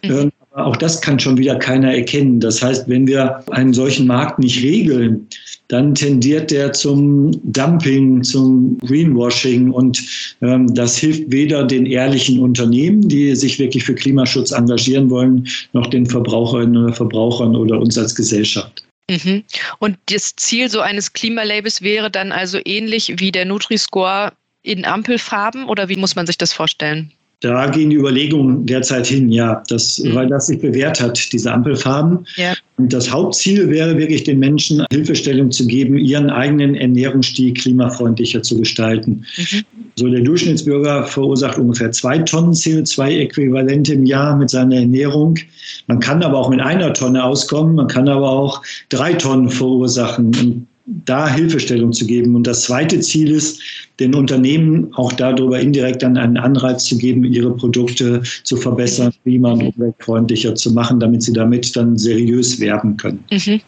Mhm. 0.02 0.10
Ähm, 0.10 0.32
auch 0.56 0.76
das 0.76 1.00
kann 1.00 1.20
schon 1.20 1.38
wieder 1.38 1.54
keiner 1.54 1.94
erkennen. 1.94 2.40
Das 2.40 2.60
heißt, 2.60 2.88
wenn 2.88 3.06
wir 3.06 3.44
einen 3.52 3.72
solchen 3.72 4.08
Markt 4.08 4.40
nicht 4.40 4.64
regeln, 4.64 5.28
dann 5.68 5.94
tendiert 5.94 6.50
der 6.50 6.72
zum 6.72 7.32
Dumping, 7.52 8.22
zum 8.22 8.78
Greenwashing 8.78 9.70
und 9.70 10.02
ähm, 10.42 10.72
das 10.74 10.96
hilft 10.96 11.30
weder 11.30 11.64
den 11.64 11.86
ehrlichen 11.86 12.38
Unternehmen, 12.38 13.08
die 13.08 13.34
sich 13.34 13.58
wirklich 13.58 13.84
für 13.84 13.94
Klimaschutz 13.94 14.52
engagieren 14.52 15.10
wollen, 15.10 15.46
noch 15.72 15.88
den 15.88 16.06
Verbraucherinnen 16.06 16.84
oder 16.84 16.92
Verbrauchern 16.92 17.56
oder 17.56 17.80
uns 17.80 17.98
als 17.98 18.14
Gesellschaft. 18.14 18.84
Mhm. 19.10 19.44
Und 19.78 19.98
das 20.06 20.34
Ziel 20.36 20.68
so 20.68 20.80
eines 20.80 21.12
Klimalabels 21.12 21.82
wäre 21.82 22.10
dann 22.10 22.32
also 22.32 22.58
ähnlich 22.64 23.14
wie 23.18 23.32
der 23.32 23.44
Nutri-Score 23.44 24.32
in 24.62 24.84
Ampelfarben 24.84 25.64
oder 25.64 25.88
wie 25.88 25.96
muss 25.96 26.16
man 26.16 26.26
sich 26.26 26.38
das 26.38 26.52
vorstellen? 26.52 27.12
Da 27.40 27.66
gehen 27.66 27.90
die 27.90 27.96
Überlegungen 27.96 28.64
derzeit 28.64 29.06
hin, 29.06 29.28
ja, 29.28 29.62
das, 29.68 29.98
mhm. 29.98 30.14
weil 30.14 30.26
das 30.26 30.46
sich 30.46 30.58
bewährt 30.58 31.00
hat, 31.02 31.32
diese 31.32 31.52
Ampelfarben. 31.52 32.26
Ja. 32.36 32.54
Und 32.78 32.92
das 32.92 33.10
Hauptziel 33.10 33.68
wäre 33.68 33.98
wirklich, 33.98 34.24
den 34.24 34.38
Menschen 34.38 34.84
Hilfestellung 34.90 35.50
zu 35.50 35.66
geben, 35.66 35.98
ihren 35.98 36.30
eigenen 36.30 36.74
Ernährungsstil 36.74 37.52
klimafreundlicher 37.52 38.42
zu 38.42 38.58
gestalten. 38.58 39.26
Mhm. 39.36 39.64
So 39.96 40.08
der 40.08 40.22
Durchschnittsbürger 40.22 41.04
verursacht 41.04 41.58
ungefähr 41.58 41.92
zwei 41.92 42.18
Tonnen 42.18 42.52
CO2-Äquivalente 42.52 43.92
im 43.92 44.06
Jahr 44.06 44.36
mit 44.36 44.50
seiner 44.50 44.76
Ernährung. 44.76 45.38
Man 45.86 46.00
kann 46.00 46.22
aber 46.22 46.38
auch 46.38 46.48
mit 46.48 46.60
einer 46.60 46.92
Tonne 46.94 47.22
auskommen, 47.22 47.74
man 47.74 47.88
kann 47.88 48.08
aber 48.08 48.30
auch 48.30 48.62
drei 48.88 49.12
Tonnen 49.12 49.50
verursachen. 49.50 50.26
Und 50.26 50.66
da 50.86 51.28
Hilfestellung 51.28 51.92
zu 51.92 52.06
geben. 52.06 52.34
Und 52.34 52.46
das 52.46 52.62
zweite 52.62 53.00
Ziel 53.00 53.30
ist, 53.30 53.60
den 53.98 54.14
Unternehmen 54.14 54.92
auch 54.94 55.12
darüber 55.12 55.58
indirekt 55.58 56.02
dann 56.02 56.16
einen 56.16 56.36
Anreiz 56.36 56.84
zu 56.84 56.96
geben, 56.96 57.24
ihre 57.24 57.54
Produkte 57.54 58.22
zu 58.44 58.56
verbessern, 58.56 59.12
klima- 59.24 59.52
und 59.52 59.74
umweltfreundlicher 59.74 60.54
zu 60.54 60.72
machen, 60.72 61.00
damit 61.00 61.22
sie 61.22 61.32
damit 61.32 61.74
dann 61.74 61.96
seriös 61.96 62.60
werben 62.60 62.96
können. 62.96 63.24
Mhm. 63.30 63.60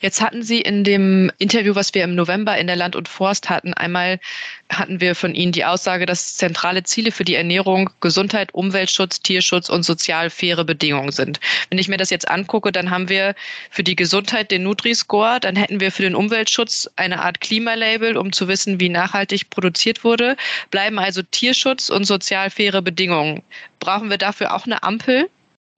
Jetzt 0.00 0.20
hatten 0.20 0.42
Sie 0.42 0.60
in 0.60 0.84
dem 0.84 1.30
Interview, 1.38 1.74
was 1.74 1.94
wir 1.94 2.04
im 2.04 2.14
November 2.14 2.56
in 2.58 2.66
der 2.66 2.76
Land 2.76 2.96
und 2.96 3.08
Forst 3.08 3.48
hatten, 3.48 3.74
einmal 3.74 4.18
hatten 4.70 5.00
wir 5.00 5.14
von 5.14 5.34
Ihnen 5.34 5.52
die 5.52 5.64
Aussage, 5.64 6.06
dass 6.06 6.36
zentrale 6.36 6.82
Ziele 6.82 7.12
für 7.12 7.24
die 7.24 7.34
Ernährung 7.34 7.90
Gesundheit, 8.00 8.52
Umweltschutz, 8.54 9.20
Tierschutz 9.20 9.68
und 9.68 9.84
sozial 9.84 10.30
faire 10.30 10.64
Bedingungen 10.64 11.12
sind. 11.12 11.40
Wenn 11.70 11.78
ich 11.78 11.88
mir 11.88 11.96
das 11.96 12.10
jetzt 12.10 12.28
angucke, 12.28 12.72
dann 12.72 12.90
haben 12.90 13.08
wir 13.08 13.34
für 13.70 13.82
die 13.82 13.96
Gesundheit 13.96 14.50
den 14.50 14.64
Nutri-Score, 14.64 15.38
dann 15.40 15.56
hätten 15.56 15.80
wir 15.80 15.92
für 15.92 16.02
den 16.02 16.14
Umweltschutz 16.14 16.90
eine 16.96 17.22
Art 17.22 17.40
Klimalabel, 17.40 18.16
um 18.16 18.32
zu 18.32 18.48
wissen, 18.48 18.80
wie 18.80 18.88
nachhaltig 18.88 19.50
produziert 19.50 20.04
wurde. 20.04 20.36
Bleiben 20.70 20.98
also 20.98 21.22
Tierschutz 21.22 21.88
und 21.88 22.04
sozial 22.04 22.50
faire 22.50 22.82
Bedingungen. 22.82 23.42
Brauchen 23.78 24.10
wir 24.10 24.18
dafür 24.18 24.54
auch 24.54 24.66
eine 24.66 24.82
Ampel? 24.82 25.28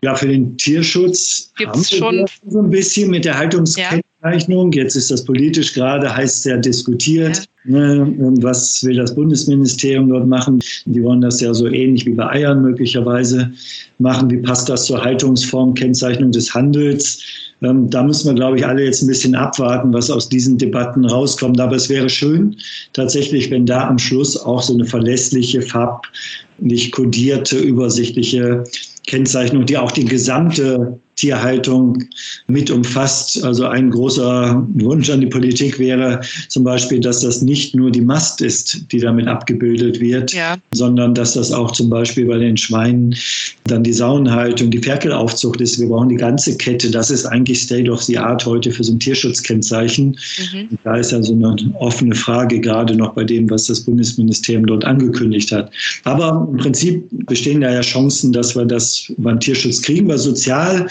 Ja, 0.00 0.14
für 0.14 0.28
den 0.28 0.56
Tierschutz 0.56 1.52
gibt 1.56 1.74
es 1.74 1.90
schon 1.90 2.24
so 2.46 2.60
ein 2.60 2.70
bisschen 2.70 3.10
mit 3.10 3.24
der 3.24 3.36
Haltungskennzeichnung. 3.36 4.02
Ja. 4.22 4.32
Jetzt 4.72 4.96
ist 4.96 5.10
das 5.10 5.24
politisch 5.24 5.74
gerade 5.74 6.14
heiß 6.14 6.42
sehr 6.42 6.58
diskutiert. 6.58 7.48
Ja. 7.64 7.78
Ne, 7.78 8.32
was 8.40 8.82
will 8.82 8.96
das 8.96 9.14
Bundesministerium 9.14 10.08
dort 10.08 10.26
machen? 10.26 10.60
Die 10.86 11.02
wollen 11.02 11.20
das 11.20 11.40
ja 11.40 11.52
so 11.54 11.68
ähnlich 11.68 12.06
wie 12.06 12.14
bei 12.14 12.28
Eiern 12.28 12.62
möglicherweise 12.62 13.52
machen. 13.98 14.30
Wie 14.30 14.38
passt 14.38 14.68
das 14.68 14.86
zur 14.86 15.04
Haltungsform, 15.04 15.74
Kennzeichnung 15.74 16.32
des 16.32 16.52
Handels? 16.52 17.22
Ähm, 17.62 17.90
da 17.90 18.02
müssen 18.02 18.28
wir, 18.28 18.34
glaube 18.34 18.58
ich, 18.58 18.66
alle 18.66 18.84
jetzt 18.84 19.02
ein 19.02 19.08
bisschen 19.08 19.34
abwarten, 19.34 19.92
was 19.92 20.10
aus 20.10 20.28
diesen 20.28 20.58
Debatten 20.58 21.04
rauskommt. 21.04 21.60
Aber 21.60 21.76
es 21.76 21.88
wäre 21.88 22.08
schön, 22.08 22.56
tatsächlich, 22.92 23.50
wenn 23.50 23.66
da 23.66 23.88
am 23.88 23.98
Schluss 23.98 24.36
auch 24.36 24.62
so 24.62 24.74
eine 24.74 24.84
verlässliche, 24.84 25.62
farblich 25.62 26.90
kodierte, 26.92 27.58
übersichtliche 27.58 28.64
Kennzeichnung, 29.06 29.66
die 29.66 29.76
auch 29.76 29.92
die 29.92 30.04
gesamte 30.04 30.98
Tierhaltung 31.18 32.04
mit 32.46 32.70
umfasst. 32.70 33.44
Also 33.44 33.66
ein 33.66 33.90
großer 33.90 34.64
Wunsch 34.74 35.10
an 35.10 35.20
die 35.20 35.26
Politik 35.26 35.78
wäre 35.78 36.20
zum 36.48 36.62
Beispiel, 36.62 37.00
dass 37.00 37.20
das 37.20 37.42
nicht 37.42 37.74
nur 37.74 37.90
die 37.90 38.00
Mast 38.00 38.40
ist, 38.40 38.84
die 38.92 39.00
damit 39.00 39.26
abgebildet 39.26 40.00
wird, 40.00 40.32
ja. 40.32 40.56
sondern 40.72 41.14
dass 41.14 41.34
das 41.34 41.50
auch 41.52 41.72
zum 41.72 41.90
Beispiel 41.90 42.26
bei 42.26 42.38
den 42.38 42.56
Schweinen 42.56 43.16
dann 43.66 43.82
die 43.82 43.92
Saunenhaltung, 43.92 44.70
die 44.70 44.78
Ferkelaufzucht 44.78 45.60
ist. 45.60 45.80
Wir 45.80 45.88
brauchen 45.88 46.08
die 46.08 46.16
ganze 46.16 46.56
Kette. 46.56 46.90
Das 46.90 47.10
ist 47.10 47.26
eigentlich 47.26 47.60
State 47.60 47.90
of 47.90 48.00
the 48.02 48.16
Art 48.16 48.46
heute 48.46 48.70
für 48.70 48.84
so 48.84 48.92
ein 48.92 49.00
Tierschutzkennzeichen. 49.00 50.16
Mhm. 50.52 50.78
Da 50.84 50.96
ist 50.96 51.10
ja 51.10 51.22
so 51.22 51.34
eine 51.34 51.56
offene 51.80 52.14
Frage 52.14 52.60
gerade 52.60 52.94
noch 52.94 53.14
bei 53.14 53.24
dem, 53.24 53.50
was 53.50 53.66
das 53.66 53.80
Bundesministerium 53.80 54.66
dort 54.66 54.84
angekündigt 54.84 55.50
hat. 55.50 55.72
Aber 56.04 56.48
im 56.52 56.58
Prinzip 56.58 57.04
bestehen 57.26 57.60
da 57.60 57.72
ja 57.72 57.80
Chancen, 57.80 58.32
dass 58.32 58.54
wir 58.54 58.64
das 58.64 59.12
beim 59.18 59.40
Tierschutz 59.40 59.82
kriegen, 59.82 60.08
weil 60.08 60.18
sozial 60.18 60.86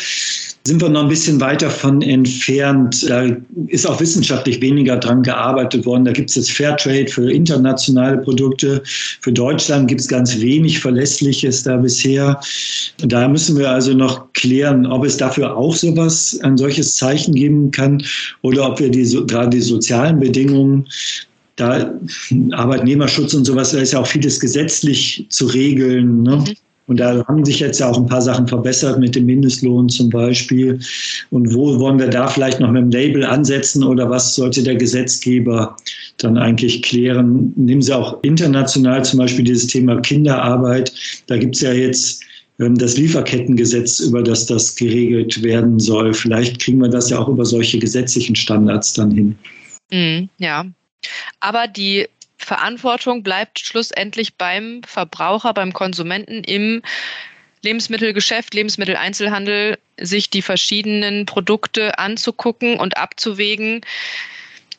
sind 0.67 0.81
wir 0.81 0.89
noch 0.89 1.03
ein 1.03 1.07
bisschen 1.07 1.39
weit 1.39 1.61
davon 1.61 2.01
entfernt. 2.01 3.09
Da 3.09 3.25
ist 3.67 3.87
auch 3.87 4.01
wissenschaftlich 4.01 4.59
weniger 4.61 4.97
dran 4.97 5.23
gearbeitet 5.23 5.85
worden. 5.85 6.03
Da 6.03 6.11
gibt 6.11 6.29
es 6.29 6.35
jetzt 6.35 6.51
Fairtrade 6.51 7.07
für 7.07 7.31
internationale 7.31 8.17
Produkte. 8.17 8.83
Für 9.21 9.31
Deutschland 9.31 9.87
gibt 9.87 10.01
es 10.01 10.09
ganz 10.09 10.37
wenig 10.41 10.79
Verlässliches 10.79 11.63
da 11.63 11.77
bisher. 11.77 12.39
Da 12.97 13.29
müssen 13.29 13.57
wir 13.57 13.71
also 13.71 13.93
noch 13.93 14.33
klären, 14.33 14.85
ob 14.85 15.05
es 15.05 15.15
dafür 15.15 15.55
auch 15.55 15.73
sowas, 15.73 16.37
ein 16.43 16.57
solches 16.57 16.97
Zeichen 16.97 17.33
geben 17.33 17.71
kann 17.71 18.03
oder 18.41 18.69
ob 18.69 18.79
wir 18.79 18.89
die, 18.89 19.05
gerade 19.25 19.51
die 19.51 19.61
sozialen 19.61 20.19
Bedingungen 20.19 20.85
da 21.55 21.91
Arbeitnehmerschutz 22.51 23.33
und 23.33 23.45
sowas, 23.45 23.71
da 23.71 23.79
ist 23.79 23.93
ja 23.93 23.99
auch 23.99 24.07
vieles 24.07 24.39
gesetzlich 24.39 25.25
zu 25.29 25.47
regeln. 25.47 26.23
Ne? 26.23 26.35
Mhm. 26.35 26.55
Und 26.87 27.01
da 27.01 27.25
haben 27.27 27.43
sich 27.43 27.59
jetzt 27.59 27.79
ja 27.79 27.89
auch 27.89 27.97
ein 27.97 28.05
paar 28.05 28.21
Sachen 28.21 28.47
verbessert 28.47 28.97
mit 28.97 29.13
dem 29.15 29.25
Mindestlohn 29.25 29.89
zum 29.89 30.09
Beispiel. 30.09 30.79
Und 31.29 31.53
wo 31.53 31.79
wollen 31.79 31.99
wir 31.99 32.07
da 32.07 32.27
vielleicht 32.27 32.61
noch 32.61 32.71
mit 32.71 32.81
dem 32.81 32.91
Label 32.91 33.25
ansetzen 33.25 33.83
oder 33.83 34.09
was 34.09 34.35
sollte 34.35 34.63
der 34.63 34.75
Gesetzgeber 34.75 35.75
dann 36.17 36.37
eigentlich 36.37 36.81
klären? 36.81 37.51
Nehmen 37.57 37.81
Sie 37.81 37.93
auch 37.93 38.23
international 38.23 39.03
zum 39.03 39.19
Beispiel 39.19 39.43
dieses 39.43 39.67
Thema 39.67 39.99
Kinderarbeit. 39.99 40.93
Da 41.27 41.37
gibt 41.37 41.55
es 41.55 41.61
ja 41.61 41.73
jetzt 41.73 42.23
ähm, 42.59 42.77
das 42.77 42.97
Lieferkettengesetz, 42.97 43.99
über 43.99 44.23
das 44.23 44.45
das 44.45 44.75
geregelt 44.75 45.43
werden 45.43 45.79
soll. 45.79 46.13
Vielleicht 46.13 46.59
kriegen 46.59 46.79
wir 46.79 46.89
das 46.89 47.09
ja 47.09 47.19
auch 47.19 47.27
über 47.27 47.45
solche 47.45 47.79
gesetzlichen 47.79 48.35
Standards 48.35 48.93
dann 48.93 49.11
hin. 49.11 49.35
Mm, 49.91 50.29
ja, 50.37 50.65
aber 51.41 51.67
die 51.67 52.07
Verantwortung 52.37 53.23
bleibt 53.23 53.59
schlussendlich 53.59 54.35
beim 54.35 54.81
Verbraucher, 54.83 55.53
beim 55.53 55.73
Konsumenten 55.73 56.43
im 56.43 56.81
Lebensmittelgeschäft, 57.61 58.53
Lebensmitteleinzelhandel, 58.53 59.77
sich 59.99 60.29
die 60.29 60.41
verschiedenen 60.41 61.25
Produkte 61.25 61.97
anzugucken 61.97 62.79
und 62.79 62.97
abzuwägen. 62.97 63.81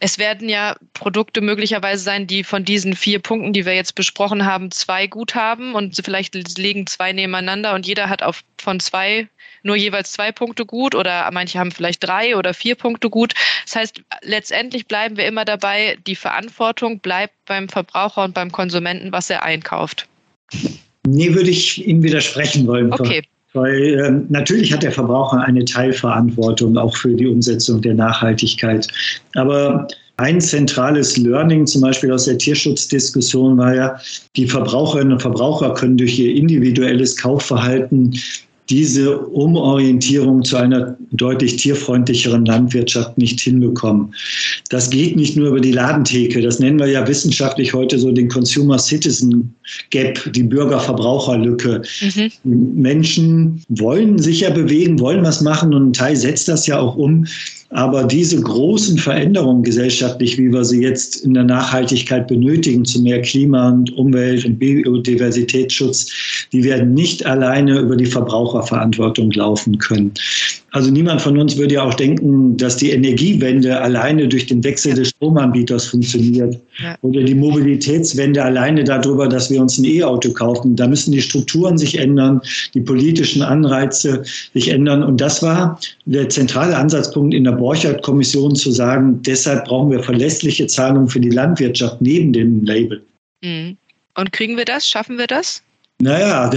Es 0.01 0.19
werden 0.19 0.49
ja 0.49 0.77
Produkte 0.95 1.41
möglicherweise 1.41 2.03
sein, 2.03 2.29
die 2.29 2.45
von 2.45 2.65
diesen 2.65 2.95
vier 2.95 3.19
Punkten, 3.19 3.53
die 3.53 3.67
wir 3.67 3.75
jetzt 3.75 3.97
besprochen 3.97 4.47
haben, 4.47 4.71
zwei 4.71 5.09
gut 5.09 5.35
haben 5.35 5.75
und 5.75 6.01
vielleicht 6.03 6.35
liegen 6.57 6.87
zwei 6.87 7.13
nebeneinander 7.13 7.75
und 7.75 7.85
jeder 7.85 8.09
hat 8.09 8.23
auf, 8.23 8.43
von 8.59 8.79
zwei 8.79 9.29
nur 9.63 9.77
jeweils 9.77 10.13
zwei 10.13 10.33
Punkte 10.33 10.65
gut 10.65 10.95
oder 10.95 11.29
manche 11.33 11.59
haben 11.59 11.71
vielleicht 11.71 12.07
drei 12.07 12.37
oder 12.37 12.55
vier 12.55 12.75
Punkte 12.75 13.11
gut. 13.11 13.35
Das 13.65 13.77
heißt, 13.77 14.03
letztendlich 14.23 14.87
bleiben 14.87 15.17
wir 15.17 15.27
immer 15.27 15.45
dabei, 15.45 15.99
die 16.07 16.17
Verantwortung 16.17 17.01
bleibt 17.01 17.35
beim 17.47 17.69
Verbraucher 17.69 18.25
und 18.25 18.35
beim 18.35 18.53
Konsumenten, 18.53 19.13
was 19.13 19.31
er 19.31 19.43
einkauft. 19.43 20.07
Nee, 21.07 21.35
würde 21.35 21.51
ich 21.51 21.87
Ihnen 21.87 22.03
widersprechen 22.03 22.67
wollen. 22.67 22.93
Okay. 22.93 23.23
Weil 23.55 24.05
ähm, 24.05 24.27
natürlich 24.29 24.73
hat 24.73 24.83
der 24.83 24.93
Verbraucher 24.93 25.41
eine 25.41 25.65
Teilverantwortung 25.65 26.77
auch 26.77 26.95
für 26.97 27.15
die 27.15 27.27
Umsetzung 27.27 27.81
der 27.81 27.95
Nachhaltigkeit. 27.95 28.87
Aber 29.35 29.89
ein 30.19 30.41
zentrales 30.41 31.17
Learning 31.17 31.67
zum 31.67 31.81
Beispiel 31.81 32.13
aus 32.13 32.25
der 32.25 32.37
Tierschutzdiskussion 32.37 33.57
war 33.57 33.75
ja, 33.75 33.99
die 34.37 34.49
Verbraucherinnen 34.49 35.13
und 35.13 35.23
Verbraucher 35.23 35.73
können 35.75 35.97
durch 35.97 36.19
ihr 36.19 36.35
individuelles 36.35 37.17
Kaufverhalten 37.17 38.19
diese 38.71 39.19
Umorientierung 39.19 40.45
zu 40.45 40.57
einer 40.57 40.97
deutlich 41.13 41.57
tierfreundlicheren 41.57 42.45
Landwirtschaft 42.45 43.17
nicht 43.17 43.41
hinbekommen. 43.41 44.15
Das 44.69 44.91
geht 44.91 45.17
nicht 45.17 45.37
nur 45.37 45.49
über 45.49 45.61
die 45.61 45.73
Ladentheke, 45.73 46.43
das 46.43 46.59
nennen 46.59 46.79
wir 46.79 46.87
ja 46.87 47.07
wissenschaftlich 47.07 47.73
heute 47.73 47.99
so 47.99 48.13
den 48.13 48.29
Consumer-Citizen 48.29 49.55
Gap, 49.91 50.33
die 50.33 50.43
Bürger-Verbraucher-Lücke. 50.43 51.83
Mhm. 52.45 52.73
Menschen 52.75 53.63
wollen 53.69 54.19
sich 54.19 54.41
ja 54.41 54.51
bewegen, 54.51 54.99
wollen 55.01 55.25
was 55.25 55.41
machen 55.41 55.73
und 55.73 55.91
ein 55.91 55.93
Teil 55.93 56.17
setzt 56.17 56.49
das 56.49 56.67
ja 56.67 56.79
auch 56.79 56.97
um. 56.97 57.27
Aber 57.71 58.05
diese 58.05 58.41
großen 58.41 58.97
Veränderungen 58.97 59.63
gesellschaftlich, 59.63 60.39
wie 60.39 60.51
wir 60.51 60.65
sie 60.65 60.81
jetzt 60.81 61.17
in 61.17 61.35
der 61.35 61.45
Nachhaltigkeit 61.45 62.27
benötigen, 62.27 62.85
zu 62.85 63.03
mehr 63.03 63.21
Klima- 63.21 63.69
und 63.69 63.93
Umwelt- 63.93 64.47
und 64.47 64.59
Biodiversitätsschutz, 64.59 66.11
die 66.51 66.65
werden 66.65 66.95
nicht 66.95 67.27
alleine 67.27 67.79
über 67.79 67.97
die 67.97 68.07
Verbraucherverantwortung 68.07 69.33
laufen 69.33 69.77
können. 69.77 70.15
Also 70.79 70.93
niemand 70.93 71.21
von 71.21 71.37
uns 71.37 71.57
würde 71.57 71.75
ja 71.75 71.83
auch 71.83 71.95
denken, 71.95 72.57
dass 72.57 72.77
die 72.77 72.93
Energiewende 72.93 73.81
alleine 73.81 74.29
durch 74.29 74.47
den 74.47 74.63
Wechsel 74.63 74.95
des 74.95 75.09
Stromanbieters 75.09 75.87
funktioniert. 75.87 76.57
Ja. 76.81 76.97
Oder 77.03 77.25
die 77.25 77.35
Mobilitätswende 77.35 78.45
alleine 78.45 78.85
darüber, 78.85 79.29
dass 79.29 79.51
wir 79.51 79.61
uns 79.61 79.77
ein 79.77 79.85
E-Auto 79.85 80.33
kaufen. 80.33 80.77
Da 80.77 80.87
müssen 80.87 81.11
die 81.11 81.21
Strukturen 81.21 81.79
sich 81.79 81.99
ändern, 81.99 82.41
die 82.75 82.81
politischen 82.81 83.43
Anreize 83.43 84.23
sich 84.55 84.69
ändern. 84.69 85.03
Und 85.03 85.21
das 85.21 85.43
war 85.43 85.81
der 86.05 86.29
zentrale 86.29 86.77
Ansatzpunkt 86.77 87.35
in 87.35 87.43
der 87.43 87.53
Borchert-Kommission 87.53 88.55
zu 88.55 88.71
sagen, 88.71 89.21
deshalb 89.23 89.65
brauchen 89.65 89.91
wir 89.91 90.01
verlässliche 90.05 90.69
Zahlungen 90.69 91.09
für 91.09 91.19
die 91.19 91.31
Landwirtschaft 91.31 92.01
neben 92.01 92.33
dem 92.33 92.65
Label. 92.65 93.03
Mhm. 93.43 93.77
Und 94.17 94.31
kriegen 94.31 94.57
wir 94.57 94.65
das? 94.65 94.89
Schaffen 94.89 95.19
wir 95.19 95.27
das? 95.27 95.61
Naja, 96.01 96.53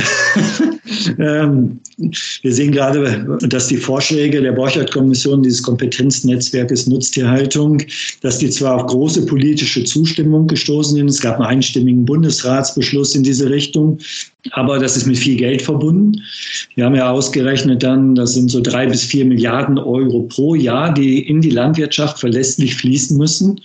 wir 0.84 2.54
sehen 2.54 2.72
gerade, 2.72 3.38
dass 3.48 3.68
die 3.68 3.78
Vorschläge 3.78 4.42
der 4.42 4.54
Borchert-Kommission 4.54 5.44
dieses 5.44 5.62
Kompetenznetzwerkes 5.62 6.88
Nutztierhaltung, 6.88 7.84
dass 8.22 8.40
die 8.40 8.50
zwar 8.50 8.76
auf 8.78 8.88
große 8.88 9.26
politische 9.28 9.84
Zustimmung 9.84 10.48
gestoßen 10.48 10.96
sind, 10.96 11.10
es 11.10 11.22
gab 11.22 11.36
einen 11.36 11.46
einstimmigen 11.46 12.06
Bundesratsbeschluss 12.06 13.16
in 13.16 13.24
diese 13.24 13.50
Richtung, 13.50 14.00
aber 14.54 14.80
das 14.80 14.98
ist 14.98 15.06
mit 15.06 15.20
viel 15.20 15.38
Geld 15.38 15.62
verbunden. 15.62 16.20
Wir 16.74 16.86
haben 16.86 16.96
ja 16.96 17.12
ausgerechnet 17.12 17.84
dann, 17.84 18.16
das 18.16 18.34
sind 18.34 18.50
so 18.50 18.60
drei 18.60 18.88
bis 18.88 19.04
vier 19.04 19.24
Milliarden 19.24 19.78
Euro 19.78 20.24
pro 20.24 20.56
Jahr, 20.56 20.92
die 20.92 21.20
in 21.20 21.42
die 21.42 21.52
Landwirtschaft 21.52 22.20
verlässlich 22.20 22.74
fließen 22.76 23.18
müssen. 23.18 23.62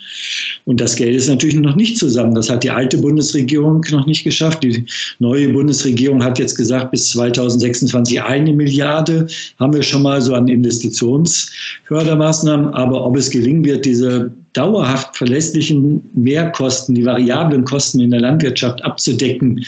Und 0.67 0.81
das 0.81 0.97
Geld 0.97 1.17
ist 1.17 1.29
natürlich 1.29 1.57
noch 1.57 1.77
nicht 1.77 1.97
zusammen. 1.97 2.35
Das 2.35 2.51
hat 2.51 2.63
die 2.63 2.71
alte 2.71 2.99
Bundesregierung 2.99 3.87
noch 3.91 4.05
nicht 4.05 4.25
geschafft. 4.25 4.65
Die 4.65 4.85
neue 5.19 5.49
Bundesregierung 5.49 6.23
hat 6.23 6.39
jetzt 6.39 6.57
gesagt, 6.57 6.91
bis 6.91 7.06
2026 7.11 8.23
eine 8.23 8.53
Milliarde 8.53 9.27
haben 9.59 9.73
wir 9.73 9.83
schon 9.83 10.03
mal 10.03 10.21
so 10.21 10.35
an 10.35 10.49
Investitionsfördermaßnahmen. 10.49 12.75
Aber 12.75 13.05
ob 13.05 13.17
es 13.17 13.31
gelingen 13.31 13.65
wird, 13.65 13.85
diese 13.85 14.31
dauerhaft 14.53 15.17
verlässlichen 15.17 16.03
Mehrkosten, 16.15 16.95
die 16.95 17.05
variablen 17.05 17.65
Kosten 17.65 18.01
in 18.01 18.11
der 18.11 18.21
Landwirtschaft 18.21 18.85
abzudecken, 18.85 19.65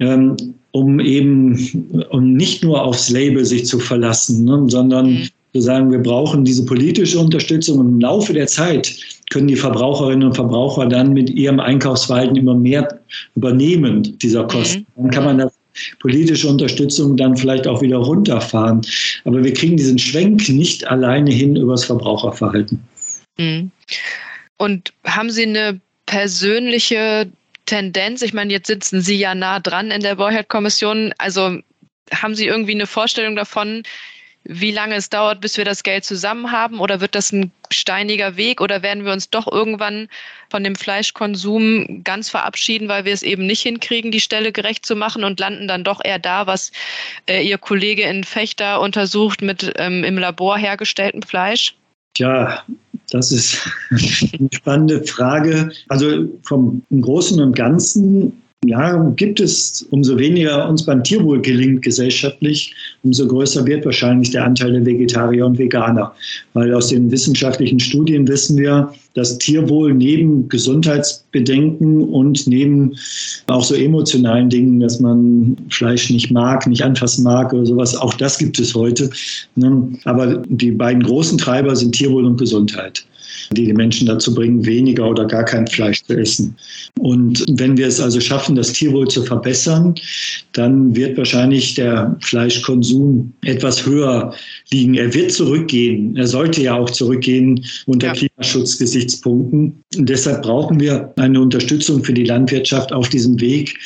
ähm, 0.00 0.36
um 0.72 1.00
eben 1.00 2.04
um 2.10 2.34
nicht 2.34 2.62
nur 2.62 2.82
aufs 2.82 3.10
Label 3.10 3.44
sich 3.44 3.66
zu 3.66 3.78
verlassen, 3.78 4.44
ne, 4.44 4.64
sondern 4.68 5.10
mhm. 5.10 5.28
Wir 5.56 5.62
sagen, 5.62 5.90
wir 5.90 6.02
brauchen 6.02 6.44
diese 6.44 6.66
politische 6.66 7.18
Unterstützung 7.18 7.78
und 7.78 7.88
im 7.88 8.00
Laufe 8.00 8.34
der 8.34 8.46
Zeit 8.46 8.94
können 9.30 9.46
die 9.46 9.56
Verbraucherinnen 9.56 10.28
und 10.28 10.34
Verbraucher 10.34 10.84
dann 10.84 11.14
mit 11.14 11.30
ihrem 11.30 11.60
Einkaufsverhalten 11.60 12.36
immer 12.36 12.54
mehr 12.54 13.00
übernehmen, 13.36 14.18
dieser 14.18 14.44
Kosten. 14.44 14.80
Mhm. 14.80 15.02
Dann 15.02 15.10
kann 15.12 15.24
man 15.24 15.38
das 15.38 15.55
politische 16.00 16.48
Unterstützung 16.48 17.16
dann 17.16 17.36
vielleicht 17.36 17.66
auch 17.66 17.82
wieder 17.82 17.98
runterfahren. 17.98 18.80
Aber 19.24 19.42
wir 19.42 19.52
kriegen 19.52 19.76
diesen 19.76 19.98
Schwenk 19.98 20.48
nicht 20.48 20.86
alleine 20.86 21.30
hin 21.30 21.56
übers 21.56 21.84
Verbraucherverhalten. 21.84 22.80
Mhm. 23.38 23.70
Und 24.56 24.92
haben 25.04 25.30
Sie 25.30 25.44
eine 25.44 25.80
persönliche 26.06 27.30
Tendenz? 27.66 28.22
Ich 28.22 28.32
meine, 28.32 28.52
jetzt 28.52 28.68
sitzen 28.68 29.00
Sie 29.00 29.16
ja 29.16 29.34
nah 29.34 29.60
dran 29.60 29.90
in 29.90 30.00
der 30.00 30.16
Borchert-Kommission. 30.16 31.12
Also 31.18 31.58
haben 32.12 32.34
Sie 32.34 32.46
irgendwie 32.46 32.74
eine 32.74 32.86
Vorstellung 32.86 33.36
davon, 33.36 33.82
wie 34.48 34.70
lange 34.70 34.94
es 34.94 35.08
dauert, 35.08 35.40
bis 35.40 35.56
wir 35.56 35.64
das 35.64 35.82
Geld 35.82 36.04
zusammen 36.04 36.52
haben? 36.52 36.80
Oder 36.80 37.00
wird 37.00 37.14
das 37.14 37.32
ein 37.32 37.50
steiniger 37.70 38.36
Weg? 38.36 38.60
Oder 38.60 38.82
werden 38.82 39.04
wir 39.04 39.12
uns 39.12 39.30
doch 39.30 39.50
irgendwann 39.50 40.08
von 40.50 40.62
dem 40.62 40.76
Fleischkonsum 40.76 42.02
ganz 42.04 42.30
verabschieden, 42.30 42.88
weil 42.88 43.04
wir 43.04 43.12
es 43.12 43.22
eben 43.22 43.46
nicht 43.46 43.62
hinkriegen, 43.62 44.10
die 44.10 44.20
Stelle 44.20 44.52
gerecht 44.52 44.86
zu 44.86 44.94
machen 44.94 45.24
und 45.24 45.40
landen 45.40 45.66
dann 45.68 45.84
doch 45.84 46.00
eher 46.04 46.18
da, 46.18 46.46
was 46.46 46.70
äh, 47.28 47.42
Ihr 47.42 47.58
Kollege 47.58 48.02
in 48.02 48.24
Fechter 48.24 48.80
untersucht 48.80 49.42
mit 49.42 49.72
ähm, 49.76 50.04
im 50.04 50.18
Labor 50.18 50.56
hergestelltem 50.56 51.22
Fleisch? 51.22 51.74
Ja, 52.16 52.62
das 53.10 53.32
ist 53.32 53.68
eine 53.90 54.48
spannende 54.52 55.04
Frage. 55.04 55.70
Also 55.88 56.28
vom 56.42 56.82
Großen 56.90 57.40
und 57.40 57.56
Ganzen 57.56 58.42
ja, 58.64 58.96
gibt 59.16 59.38
es, 59.38 59.86
umso 59.90 60.18
weniger 60.18 60.68
uns 60.68 60.84
beim 60.84 61.04
Tierwohl 61.04 61.40
gelingt 61.40 61.82
gesellschaftlich, 61.82 62.74
umso 63.04 63.26
größer 63.26 63.64
wird 63.66 63.84
wahrscheinlich 63.84 64.30
der 64.30 64.44
Anteil 64.44 64.72
der 64.72 64.84
Vegetarier 64.84 65.46
und 65.46 65.58
Veganer. 65.58 66.12
Weil 66.54 66.74
aus 66.74 66.88
den 66.88 67.10
wissenschaftlichen 67.10 67.78
Studien 67.78 68.26
wissen 68.26 68.56
wir, 68.58 68.92
dass 69.14 69.38
Tierwohl 69.38 69.94
neben 69.94 70.48
Gesundheitsbedenken 70.48 72.02
und 72.02 72.46
neben 72.46 72.96
auch 73.46 73.62
so 73.62 73.74
emotionalen 73.74 74.50
Dingen, 74.50 74.80
dass 74.80 75.00
man 75.00 75.56
Fleisch 75.70 76.10
nicht 76.10 76.30
mag, 76.30 76.66
nicht 76.66 76.82
anfassen 76.82 77.24
mag 77.24 77.52
oder 77.52 77.66
sowas, 77.66 77.94
auch 77.94 78.14
das 78.14 78.38
gibt 78.38 78.58
es 78.58 78.74
heute. 78.74 79.10
Ne? 79.54 79.92
Aber 80.04 80.42
die 80.48 80.72
beiden 80.72 81.02
großen 81.02 81.38
Treiber 81.38 81.76
sind 81.76 81.94
Tierwohl 81.94 82.24
und 82.24 82.38
Gesundheit 82.38 83.06
die 83.52 83.64
die 83.64 83.72
Menschen 83.72 84.06
dazu 84.06 84.34
bringen, 84.34 84.64
weniger 84.64 85.08
oder 85.08 85.24
gar 85.24 85.44
kein 85.44 85.66
Fleisch 85.66 86.02
zu 86.04 86.18
essen. 86.18 86.54
Und 86.98 87.44
wenn 87.52 87.76
wir 87.76 87.86
es 87.86 88.00
also 88.00 88.20
schaffen, 88.20 88.56
das 88.56 88.72
Tierwohl 88.72 89.08
zu 89.08 89.22
verbessern, 89.22 89.94
dann 90.52 90.94
wird 90.94 91.16
wahrscheinlich 91.18 91.74
der 91.74 92.16
Fleischkonsum 92.20 93.32
etwas 93.44 93.84
höher 93.84 94.34
liegen. 94.70 94.94
Er 94.94 95.12
wird 95.12 95.32
zurückgehen. 95.32 96.16
Er 96.16 96.26
sollte 96.26 96.62
ja 96.62 96.74
auch 96.74 96.90
zurückgehen 96.90 97.64
unter 97.86 98.08
ja. 98.08 98.14
Klimaschutzgesichtspunkten. 98.14 99.74
Und 99.96 100.08
deshalb 100.08 100.42
brauchen 100.42 100.80
wir 100.80 101.12
eine 101.16 101.40
Unterstützung 101.40 102.02
für 102.02 102.14
die 102.14 102.24
Landwirtschaft 102.24 102.92
auf 102.92 103.08
diesem 103.08 103.40
Weg, 103.40 103.78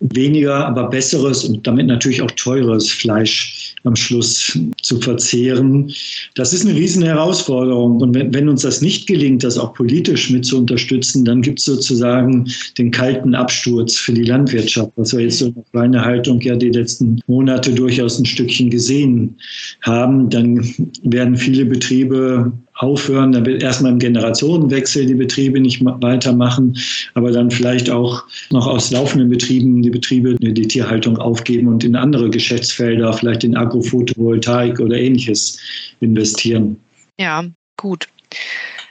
weniger, 0.00 0.66
aber 0.66 0.88
besseres 0.88 1.44
und 1.44 1.66
damit 1.66 1.86
natürlich 1.86 2.22
auch 2.22 2.30
teures 2.32 2.88
Fleisch 2.88 3.74
am 3.84 3.96
Schluss 3.96 4.58
zu 4.82 5.00
verzehren. 5.00 5.92
Das 6.34 6.52
ist 6.52 6.66
eine 6.66 6.74
riesen 6.74 7.02
Herausforderung. 7.02 8.00
Und 8.00 8.14
wenn, 8.14 8.34
wenn 8.34 8.48
uns 8.48 8.62
das 8.62 8.80
nicht 8.80 8.95
gelingt, 9.04 9.44
das 9.44 9.58
auch 9.58 9.74
politisch 9.74 10.30
mit 10.30 10.46
zu 10.46 10.56
unterstützen, 10.58 11.24
dann 11.24 11.42
gibt 11.42 11.58
es 11.58 11.66
sozusagen 11.66 12.46
den 12.78 12.90
kalten 12.90 13.34
Absturz 13.34 13.96
für 13.96 14.14
die 14.14 14.24
Landwirtschaft, 14.24 14.92
was 14.96 15.12
wir 15.12 15.24
jetzt 15.24 15.38
so 15.38 15.46
in 15.46 15.54
der 15.54 15.64
Schweinehaltung 15.70 16.40
ja 16.40 16.56
die 16.56 16.70
letzten 16.70 17.20
Monate 17.26 17.72
durchaus 17.72 18.18
ein 18.18 18.24
Stückchen 18.24 18.70
gesehen 18.70 19.36
haben. 19.82 20.30
Dann 20.30 20.64
werden 21.02 21.36
viele 21.36 21.66
Betriebe 21.66 22.52
aufhören, 22.76 23.32
dann 23.32 23.46
wird 23.46 23.62
erstmal 23.62 23.92
im 23.92 23.98
Generationenwechsel 23.98 25.06
die 25.06 25.14
Betriebe 25.14 25.60
nicht 25.60 25.82
weitermachen, 25.82 26.76
aber 27.14 27.32
dann 27.32 27.50
vielleicht 27.50 27.90
auch 27.90 28.24
noch 28.50 28.66
aus 28.66 28.90
laufenden 28.90 29.28
Betrieben 29.28 29.82
die 29.82 29.90
Betriebe 29.90 30.34
die 30.34 30.68
Tierhaltung 30.68 31.16
aufgeben 31.18 31.68
und 31.68 31.84
in 31.84 31.96
andere 31.96 32.28
Geschäftsfelder, 32.30 33.12
vielleicht 33.12 33.44
in 33.44 33.56
Agrophotovoltaik 33.56 34.78
oder 34.80 34.96
ähnliches 34.98 35.58
investieren. 36.00 36.76
Ja, 37.18 37.44
gut. 37.76 38.08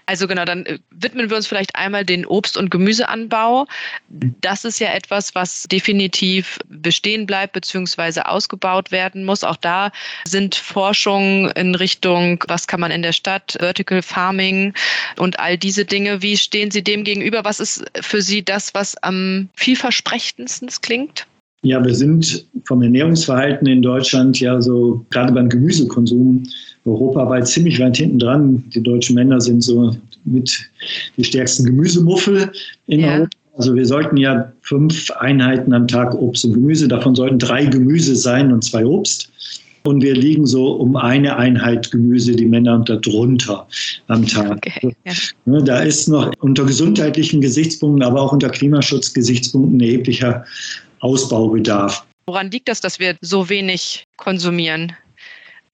Also 0.05 0.27
genau, 0.27 0.45
dann 0.45 0.65
äh, 0.65 0.79
widmen 0.91 1.29
wir 1.29 1.37
uns 1.37 1.47
vielleicht 1.47 1.75
einmal 1.75 2.05
den 2.05 2.25
Obst- 2.25 2.57
und 2.57 2.69
Gemüseanbau. 2.69 3.67
Das 4.09 4.63
ist 4.63 4.79
ja 4.79 4.93
etwas, 4.93 5.33
was 5.33 5.63
definitiv 5.63 6.59
bestehen 6.67 7.25
bleibt 7.25 7.53
bzw. 7.53 8.21
ausgebaut 8.21 8.91
werden 8.91 9.25
muss. 9.25 9.43
Auch 9.43 9.57
da 9.57 9.91
sind 10.25 10.55
Forschungen 10.55 11.49
in 11.51 11.75
Richtung, 11.75 12.43
was 12.47 12.67
kann 12.67 12.79
man 12.79 12.91
in 12.91 13.01
der 13.01 13.13
Stadt, 13.13 13.57
Vertical 13.59 14.01
Farming 14.01 14.73
und 15.17 15.39
all 15.39 15.57
diese 15.57 15.85
Dinge. 15.85 16.21
Wie 16.21 16.37
stehen 16.37 16.71
Sie 16.71 16.83
dem 16.83 17.03
gegenüber? 17.03 17.43
Was 17.43 17.59
ist 17.59 17.83
für 18.01 18.21
Sie 18.21 18.43
das, 18.43 18.73
was 18.73 18.95
am 18.97 19.49
vielversprechendsten 19.55 20.69
klingt? 20.81 21.25
Ja, 21.65 21.83
wir 21.83 21.95
sind 21.95 22.45
vom 22.65 22.83
Ernährungsverhalten 22.83 23.67
in 23.67 23.81
Deutschland 23.81 24.39
ja 24.39 24.61
so 24.61 25.03
gerade 25.09 25.33
beim 25.33 25.49
Gemüsekonsum 25.49 26.43
europaweit 26.85 27.47
ziemlich 27.47 27.79
weit 27.79 27.97
hinten 27.97 28.19
dran. 28.19 28.63
Die 28.75 28.83
deutschen 28.83 29.15
Männer 29.15 29.41
sind 29.41 29.63
so 29.63 29.95
mit 30.25 30.55
die 31.17 31.23
stärksten 31.23 31.65
Gemüsemuffel 31.65 32.51
in 32.85 32.99
ja. 32.99 33.15
Europa. 33.15 33.29
Also 33.57 33.73
wir 33.73 33.85
sollten 33.87 34.17
ja 34.17 34.51
fünf 34.61 35.09
Einheiten 35.11 35.73
am 35.73 35.87
Tag 35.87 36.13
Obst 36.13 36.45
und 36.45 36.53
Gemüse, 36.53 36.87
davon 36.87 37.15
sollten 37.15 37.39
drei 37.39 37.65
Gemüse 37.65 38.15
sein 38.15 38.53
und 38.53 38.63
zwei 38.63 38.85
Obst. 38.85 39.31
Und 39.85 40.01
wir 40.01 40.15
liegen 40.15 40.47
so 40.47 40.73
um 40.73 40.95
eine 40.95 41.37
Einheit 41.37 41.91
Gemüse, 41.91 42.35
die 42.35 42.47
Männer 42.47 42.83
darunter 42.85 43.67
am 44.07 44.25
Tag. 44.25 44.57
Okay, 44.57 44.95
ja. 45.05 45.13
Ne, 45.45 45.63
da 45.63 45.79
ist 45.79 46.09
noch 46.09 46.31
unter 46.39 46.65
gesundheitlichen 46.65 47.39
Gesichtspunkten, 47.39 48.01
aber 48.01 48.21
auch 48.21 48.33
unter 48.33 48.49
Klimaschutzgesichtspunkten 48.49 49.79
erheblicher 49.79 50.43
Ausbaubedarf. 51.05 52.03
Woran 52.25 52.49
liegt 52.49 52.67
das, 52.67 52.81
dass 52.81 52.99
wir 52.99 53.15
so 53.21 53.47
wenig 53.49 54.03
konsumieren? 54.17 54.91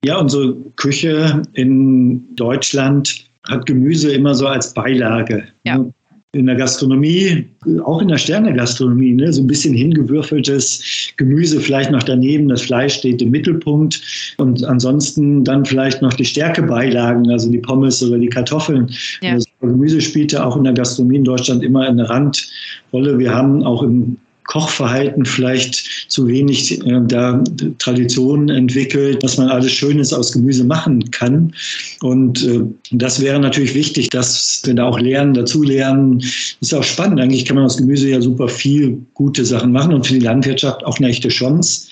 Ja, 0.03 0.17
unsere 0.17 0.55
Küche 0.75 1.41
in 1.53 2.35
Deutschland 2.35 3.25
hat 3.47 3.65
Gemüse 3.65 4.11
immer 4.11 4.35
so 4.35 4.47
als 4.47 4.73
Beilage. 4.73 5.45
Ja. 5.63 5.77
Ne? 5.77 5.93
In 6.33 6.45
der 6.45 6.55
Gastronomie, 6.55 7.45
auch 7.83 8.01
in 8.01 8.07
der 8.07 8.17
Sternegastronomie, 8.17 9.11
ne, 9.11 9.33
so 9.33 9.41
ein 9.41 9.47
bisschen 9.47 9.73
hingewürfeltes 9.73 11.11
Gemüse 11.17 11.59
vielleicht 11.59 11.91
noch 11.91 12.03
daneben, 12.03 12.47
das 12.47 12.61
Fleisch 12.61 12.95
steht 12.95 13.21
im 13.21 13.31
Mittelpunkt 13.31 14.01
und 14.37 14.63
ansonsten 14.63 15.43
dann 15.43 15.65
vielleicht 15.65 16.01
noch 16.01 16.13
die 16.13 16.23
Stärkebeilagen, 16.23 17.29
also 17.29 17.51
die 17.51 17.57
Pommes 17.57 18.01
oder 18.01 18.17
die 18.17 18.29
Kartoffeln. 18.29 18.89
Ja. 19.21 19.35
Das 19.35 19.45
Gemüse 19.59 19.99
spielte 19.99 20.45
auch 20.45 20.55
in 20.55 20.63
der 20.63 20.71
Gastronomie 20.71 21.17
in 21.17 21.25
Deutschland 21.25 21.63
immer 21.63 21.81
eine 21.81 22.09
Randrolle. 22.09 23.19
Wir 23.19 23.35
haben 23.35 23.65
auch 23.65 23.83
im 23.83 24.15
Kochverhalten 24.51 25.23
vielleicht 25.23 26.05
zu 26.09 26.27
wenig 26.27 26.85
äh, 26.85 26.99
da 27.07 27.41
Traditionen 27.79 28.49
entwickelt, 28.49 29.23
dass 29.23 29.37
man 29.37 29.47
alles 29.47 29.71
Schönes 29.71 30.11
aus 30.11 30.33
Gemüse 30.33 30.65
machen 30.65 31.09
kann. 31.11 31.53
Und 32.01 32.43
äh, 32.43 32.59
das 32.91 33.21
wäre 33.21 33.39
natürlich 33.39 33.73
wichtig, 33.73 34.09
dass 34.09 34.61
wir 34.65 34.73
da 34.73 34.87
auch 34.87 34.99
lernen, 34.99 35.33
dazu 35.33 35.63
lernen. 35.63 36.21
Ist 36.59 36.75
auch 36.75 36.83
spannend. 36.83 37.21
Eigentlich 37.21 37.45
kann 37.45 37.55
man 37.55 37.63
aus 37.63 37.77
Gemüse 37.77 38.09
ja 38.09 38.19
super 38.19 38.49
viel 38.49 38.97
gute 39.13 39.45
Sachen 39.45 39.71
machen 39.71 39.93
und 39.93 40.05
für 40.05 40.15
die 40.15 40.19
Landwirtschaft 40.19 40.85
auch 40.85 40.97
eine 40.97 41.07
echte 41.07 41.29
Chance. 41.29 41.87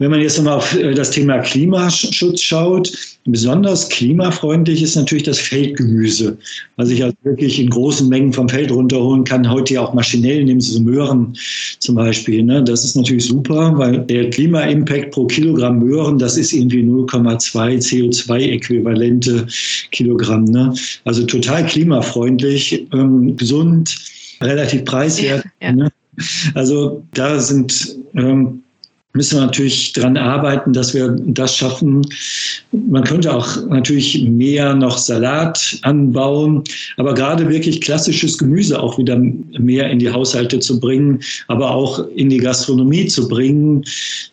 Wenn 0.00 0.10
man 0.10 0.22
jetzt 0.22 0.38
nochmal 0.38 0.56
auf 0.56 0.74
äh, 0.76 0.94
das 0.94 1.10
Thema 1.10 1.38
Klimaschutz 1.40 2.40
schaut, 2.40 2.90
besonders 3.26 3.86
klimafreundlich 3.90 4.82
ist 4.82 4.96
natürlich 4.96 5.24
das 5.24 5.38
Feldgemüse, 5.38 6.38
was 6.76 6.88
ich 6.88 7.04
also 7.04 7.14
wirklich 7.22 7.60
in 7.60 7.68
großen 7.68 8.08
Mengen 8.08 8.32
vom 8.32 8.48
Feld 8.48 8.72
runterholen 8.72 9.24
kann. 9.24 9.48
Heute 9.48 9.74
ja 9.74 9.82
auch 9.82 9.92
maschinell, 9.92 10.42
nehmen 10.42 10.60
Sie 10.60 10.72
so 10.72 10.80
Möhren 10.80 11.36
zum 11.80 11.96
Beispiel. 11.96 12.42
Ne? 12.42 12.64
Das 12.64 12.82
ist 12.82 12.96
natürlich 12.96 13.26
super, 13.26 13.76
weil 13.76 13.98
der 13.98 14.30
Klima-Impact 14.30 15.10
pro 15.10 15.26
Kilogramm 15.26 15.80
Möhren, 15.80 16.18
das 16.18 16.38
ist 16.38 16.54
irgendwie 16.54 16.82
0,2 16.82 17.78
CO2-äquivalente 17.78 19.46
Kilogramm. 19.90 20.44
Ne? 20.44 20.72
Also 21.04 21.26
total 21.26 21.66
klimafreundlich, 21.66 22.86
ähm, 22.94 23.36
gesund, 23.36 23.94
relativ 24.40 24.86
preiswert. 24.86 25.44
Ja, 25.60 25.68
ja. 25.68 25.72
Ne? 25.74 25.92
Also 26.54 27.02
da 27.12 27.38
sind 27.38 27.96
ähm, 28.14 28.62
müssen 29.12 29.38
wir 29.38 29.46
natürlich 29.46 29.92
daran 29.92 30.16
arbeiten, 30.16 30.72
dass 30.72 30.94
wir 30.94 31.16
das 31.26 31.56
schaffen. 31.56 32.06
Man 32.70 33.02
könnte 33.02 33.34
auch 33.34 33.66
natürlich 33.66 34.22
mehr 34.22 34.74
noch 34.74 34.98
Salat 34.98 35.78
anbauen, 35.82 36.62
aber 36.96 37.14
gerade 37.14 37.48
wirklich 37.48 37.80
klassisches 37.80 38.38
Gemüse 38.38 38.80
auch 38.80 38.98
wieder 38.98 39.16
mehr 39.16 39.90
in 39.90 39.98
die 39.98 40.10
Haushalte 40.10 40.60
zu 40.60 40.78
bringen, 40.78 41.20
aber 41.48 41.70
auch 41.72 42.06
in 42.14 42.28
die 42.28 42.38
Gastronomie 42.38 43.06
zu 43.06 43.26
bringen, 43.28 43.84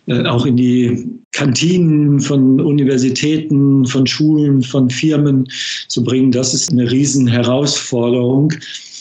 äh, 0.06 0.24
auch 0.26 0.46
in 0.46 0.58
die 0.58 1.10
Kantinen 1.32 2.20
von 2.20 2.62
Universitäten, 2.62 3.86
von 3.86 4.06
Schulen, 4.06 4.62
von 4.62 4.90
Firmen 4.90 5.48
zu 5.88 6.04
bringen. 6.04 6.32
Das 6.32 6.54
ist 6.54 6.72
eine 6.72 6.90
Riesenherausforderung, 6.90 8.54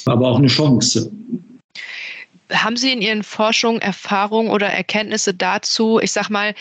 aber 0.06 0.28
auch 0.28 0.38
eine 0.38 0.48
Chance. 0.48 1.10
Haben 2.52 2.76
Sie 2.76 2.92
in 2.92 3.02
Ihren 3.02 3.22
Forschungen 3.22 3.80
Erfahrungen 3.82 4.50
oder 4.50 4.68
Erkenntnisse 4.68 5.34
dazu, 5.34 5.98
ich 6.00 6.12
sag 6.12 6.30
mal, 6.30 6.54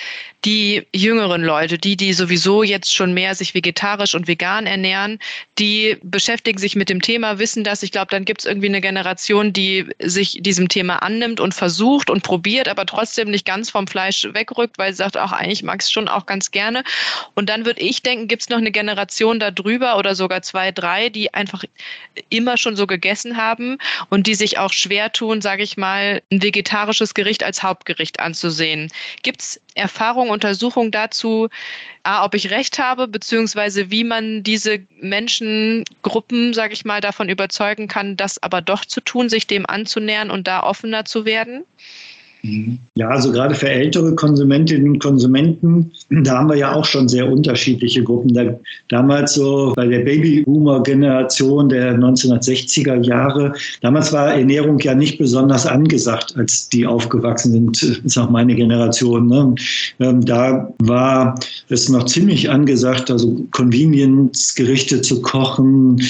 die 0.45 0.85
jüngeren 0.93 1.43
Leute, 1.43 1.77
die, 1.77 1.97
die 1.97 2.13
sowieso 2.13 2.61
jetzt 2.61 2.93
schon 2.93 3.13
mehr 3.13 3.33
sich 3.33 3.55
vegetarisch 3.55 4.13
und 4.13 4.27
vegan 4.27 4.67
ernähren, 4.67 5.17
die 5.57 5.97
beschäftigen 6.03 6.59
sich 6.59 6.75
mit 6.75 6.89
dem 6.89 7.01
Thema, 7.01 7.39
wissen 7.39 7.63
das. 7.63 7.81
Ich 7.81 7.91
glaube, 7.91 8.07
dann 8.11 8.25
gibt 8.25 8.41
es 8.41 8.45
irgendwie 8.45 8.67
eine 8.67 8.81
Generation, 8.81 9.53
die 9.53 9.87
sich 9.99 10.37
diesem 10.41 10.69
Thema 10.69 10.97
annimmt 10.97 11.39
und 11.39 11.55
versucht 11.55 12.11
und 12.11 12.21
probiert, 12.21 12.67
aber 12.67 12.85
trotzdem 12.85 13.31
nicht 13.31 13.45
ganz 13.45 13.71
vom 13.71 13.87
Fleisch 13.87 14.27
wegrückt, 14.33 14.77
weil 14.77 14.93
sie 14.93 14.97
sagt, 14.97 15.17
auch 15.17 15.31
eigentlich 15.31 15.63
mag 15.63 15.81
es 15.81 15.91
schon 15.91 16.07
auch 16.07 16.27
ganz 16.27 16.51
gerne. 16.51 16.83
Und 17.33 17.49
dann 17.49 17.65
würde 17.65 17.81
ich 17.81 18.03
denken, 18.03 18.27
gibt 18.27 18.43
es 18.43 18.49
noch 18.49 18.57
eine 18.57 18.71
Generation 18.71 19.39
darüber 19.39 19.97
oder 19.97 20.13
sogar 20.13 20.43
zwei, 20.43 20.71
drei, 20.71 21.09
die 21.09 21.33
einfach 21.33 21.63
immer 22.29 22.57
schon 22.57 22.75
so 22.75 22.85
gegessen 22.85 23.37
haben 23.37 23.79
und 24.09 24.27
die 24.27 24.35
sich 24.35 24.59
auch 24.59 24.73
schwer 24.73 25.11
tun, 25.11 25.41
sage 25.41 25.63
ich 25.63 25.74
mal, 25.77 26.21
ein 26.31 26.41
vegetarisches 26.41 27.13
Gericht 27.13 27.43
als 27.43 27.63
Hauptgericht 27.63 28.19
anzusehen. 28.19 28.91
Gibt 29.23 29.41
es 29.41 29.61
Erfahrungen, 29.75 30.31
Untersuchungen 30.31 30.91
dazu, 30.91 31.49
A, 32.03 32.23
ob 32.23 32.35
ich 32.35 32.51
recht 32.51 32.79
habe, 32.79 33.07
beziehungsweise 33.07 33.91
wie 33.91 34.03
man 34.03 34.43
diese 34.43 34.79
Menschengruppen, 35.01 36.53
sage 36.53 36.73
ich 36.73 36.85
mal, 36.85 37.01
davon 37.01 37.29
überzeugen 37.29 37.87
kann, 37.87 38.15
das 38.15 38.41
aber 38.41 38.61
doch 38.61 38.85
zu 38.85 39.01
tun, 39.01 39.29
sich 39.29 39.47
dem 39.47 39.65
anzunähern 39.65 40.31
und 40.31 40.47
da 40.47 40.63
offener 40.63 41.05
zu 41.05 41.25
werden? 41.25 41.65
Ja, 42.97 43.09
also 43.09 43.31
gerade 43.31 43.55
für 43.55 43.69
ältere 43.69 44.15
Konsumentinnen 44.15 44.89
und 44.89 44.99
Konsumenten, 44.99 45.91
da 46.09 46.37
haben 46.37 46.49
wir 46.49 46.57
ja 46.57 46.73
auch 46.73 46.85
schon 46.85 47.09
sehr 47.09 47.29
unterschiedliche 47.29 48.03
Gruppen. 48.03 48.33
Da, 48.33 48.57
damals 48.89 49.33
so 49.33 49.73
bei 49.75 49.85
der 49.85 49.99
Babyboomer-Generation 49.99 51.69
der 51.69 51.97
1960er 51.97 53.03
Jahre, 53.03 53.53
damals 53.81 54.13
war 54.13 54.33
Ernährung 54.33 54.79
ja 54.79 54.95
nicht 54.95 55.17
besonders 55.17 55.65
angesagt, 55.65 56.35
als 56.37 56.69
die 56.69 56.85
aufgewachsen 56.85 57.51
sind, 57.51 58.01
ist 58.05 58.17
auch 58.17 58.29
meine 58.29 58.55
Generation. 58.55 59.27
Ne? 59.27 59.55
Ähm, 59.99 60.23
da 60.23 60.73
war 60.79 61.35
es 61.69 61.89
noch 61.89 62.05
ziemlich 62.05 62.49
angesagt, 62.49 63.11
also 63.11 63.45
Convenience-Gerichte 63.51 65.01
zu 65.01 65.21
kochen. 65.21 66.01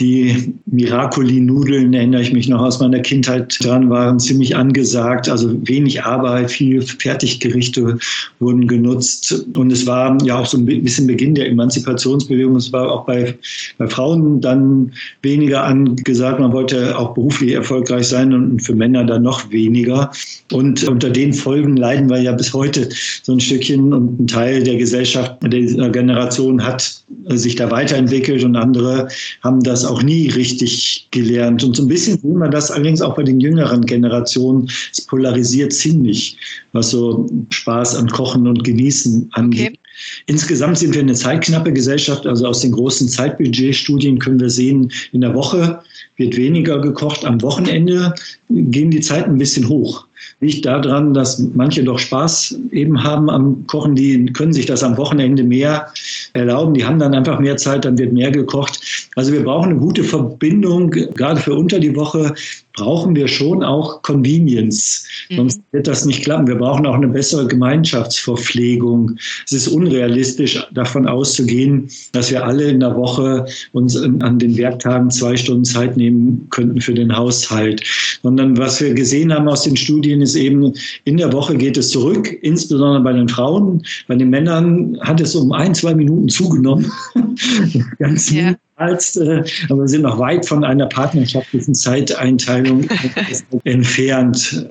Die 0.00 0.54
Miracoli-Nudeln, 0.66 1.92
erinnere 1.94 2.22
ich 2.22 2.32
mich 2.32 2.48
noch 2.48 2.62
aus 2.62 2.80
meiner 2.80 3.00
Kindheit 3.00 3.56
dran, 3.62 3.90
waren 3.90 4.18
ziemlich 4.18 4.56
angesagt. 4.56 5.28
Also 5.28 5.54
wenig 5.68 5.81
wenig 5.82 6.04
Arbeit, 6.04 6.50
viele 6.50 6.82
Fertiggerichte 6.82 7.98
wurden 8.38 8.68
genutzt. 8.68 9.44
Und 9.56 9.72
es 9.72 9.86
war 9.86 10.16
ja 10.24 10.38
auch 10.38 10.46
so 10.46 10.58
ein 10.58 10.66
bisschen 10.66 11.06
Beginn 11.06 11.34
der 11.34 11.48
Emanzipationsbewegung. 11.48 12.56
Es 12.56 12.72
war 12.72 12.90
auch 12.90 13.04
bei, 13.04 13.36
bei 13.78 13.88
Frauen 13.88 14.40
dann 14.40 14.92
weniger 15.22 15.64
angesagt. 15.64 16.38
Man 16.38 16.52
wollte 16.52 16.96
auch 16.96 17.14
beruflich 17.14 17.52
erfolgreich 17.52 18.06
sein 18.06 18.32
und 18.32 18.60
für 18.60 18.74
Männer 18.74 19.04
dann 19.04 19.22
noch 19.22 19.50
weniger. 19.50 20.10
Und 20.52 20.84
unter 20.84 21.10
den 21.10 21.34
Folgen 21.34 21.76
leiden 21.76 22.08
wir 22.08 22.20
ja 22.20 22.32
bis 22.32 22.52
heute 22.52 22.88
so 23.22 23.32
ein 23.32 23.40
Stückchen 23.40 23.92
und 23.92 24.20
ein 24.20 24.26
Teil 24.26 24.62
der 24.62 24.76
Gesellschaft, 24.76 25.36
der 25.42 25.90
Generation 25.90 26.64
hat 26.64 27.02
sich 27.26 27.56
da 27.56 27.70
weiterentwickelt 27.70 28.44
und 28.44 28.56
andere 28.56 29.08
haben 29.42 29.62
das 29.62 29.84
auch 29.84 30.02
nie 30.02 30.28
richtig 30.28 31.08
gelernt. 31.10 31.64
Und 31.64 31.76
so 31.76 31.82
ein 31.82 31.88
bisschen 31.88 32.18
sehen 32.20 32.38
wir 32.38 32.48
das 32.48 32.70
allerdings 32.70 33.02
auch 33.02 33.14
bei 33.14 33.22
den 33.22 33.40
jüngeren 33.40 33.82
Generationen. 33.82 34.68
Es 34.92 35.00
polarisiert 35.02 35.71
ziemlich, 35.72 36.36
was 36.72 36.90
so 36.90 37.28
Spaß 37.50 37.96
an 37.96 38.08
Kochen 38.08 38.46
und 38.46 38.64
Genießen 38.64 39.28
angeht. 39.32 39.70
Okay. 39.70 39.78
Insgesamt 40.26 40.78
sind 40.78 40.94
wir 40.94 41.02
eine 41.02 41.14
zeitknappe 41.14 41.72
Gesellschaft. 41.72 42.26
Also 42.26 42.46
aus 42.46 42.60
den 42.60 42.72
großen 42.72 43.08
Zeitbudgetstudien 43.08 44.18
können 44.18 44.40
wir 44.40 44.50
sehen, 44.50 44.90
in 45.12 45.20
der 45.20 45.34
Woche 45.34 45.80
wird 46.16 46.36
weniger 46.36 46.80
gekocht. 46.80 47.24
Am 47.24 47.40
Wochenende 47.42 48.14
gehen 48.48 48.90
die 48.90 49.00
Zeiten 49.00 49.32
ein 49.32 49.38
bisschen 49.38 49.68
hoch 49.68 50.06
liegt 50.42 50.66
daran, 50.66 51.14
dass 51.14 51.38
manche 51.54 51.84
doch 51.84 51.98
Spaß 51.98 52.58
eben 52.72 53.02
haben 53.02 53.30
am 53.30 53.64
Kochen. 53.68 53.94
Die 53.94 54.26
können 54.26 54.52
sich 54.52 54.66
das 54.66 54.82
am 54.82 54.96
Wochenende 54.96 55.44
mehr 55.44 55.92
erlauben. 56.32 56.74
Die 56.74 56.84
haben 56.84 56.98
dann 56.98 57.14
einfach 57.14 57.38
mehr 57.38 57.56
Zeit, 57.56 57.84
dann 57.84 57.96
wird 57.96 58.12
mehr 58.12 58.30
gekocht. 58.30 58.80
Also 59.14 59.32
wir 59.32 59.44
brauchen 59.44 59.70
eine 59.70 59.78
gute 59.78 60.02
Verbindung, 60.02 60.90
gerade 60.90 61.40
für 61.40 61.54
unter 61.54 61.78
die 61.78 61.94
Woche 61.94 62.34
brauchen 62.74 63.14
wir 63.14 63.28
schon 63.28 63.62
auch 63.62 64.02
Convenience. 64.02 65.06
Mhm. 65.30 65.36
Sonst 65.36 65.60
wird 65.72 65.86
das 65.86 66.04
nicht 66.04 66.24
klappen. 66.24 66.46
Wir 66.46 66.56
brauchen 66.56 66.86
auch 66.86 66.94
eine 66.94 67.08
bessere 67.08 67.46
Gemeinschaftsverpflegung. 67.46 69.16
Es 69.44 69.52
ist 69.52 69.68
unrealistisch, 69.68 70.66
davon 70.72 71.06
auszugehen, 71.06 71.88
dass 72.12 72.30
wir 72.30 72.44
alle 72.44 72.64
in 72.64 72.80
der 72.80 72.96
Woche 72.96 73.46
uns 73.72 73.96
an 73.96 74.38
den 74.38 74.56
Werktagen 74.56 75.10
zwei 75.10 75.36
Stunden 75.36 75.64
Zeit 75.64 75.96
nehmen 75.96 76.46
könnten 76.50 76.80
für 76.80 76.94
den 76.94 77.14
Haushalt. 77.16 77.82
Sondern 78.22 78.56
was 78.56 78.80
wir 78.80 78.94
gesehen 78.94 79.32
haben 79.32 79.48
aus 79.48 79.62
den 79.62 79.76
Studien 79.76 80.22
ist 80.22 80.34
eben, 80.34 80.72
in 81.04 81.16
der 81.16 81.32
Woche 81.32 81.56
geht 81.56 81.76
es 81.76 81.90
zurück, 81.90 82.32
insbesondere 82.42 83.02
bei 83.02 83.12
den 83.12 83.28
Frauen. 83.28 83.82
Bei 84.08 84.14
den 84.14 84.30
Männern 84.30 84.98
hat 85.00 85.20
es 85.20 85.34
um 85.34 85.52
ein, 85.52 85.74
zwei 85.74 85.94
Minuten 85.94 86.28
zugenommen. 86.28 86.90
Ganz 87.98 88.30
ja 88.30 88.54
als, 88.76 89.16
äh, 89.16 89.44
aber 89.68 89.82
wir 89.82 89.88
sind 89.88 90.02
noch 90.02 90.18
weit 90.18 90.46
von 90.46 90.64
einer 90.64 90.86
partnerschaftlichen 90.86 91.74
Zeiteinteilung 91.74 92.88
entfernt. 93.64 94.66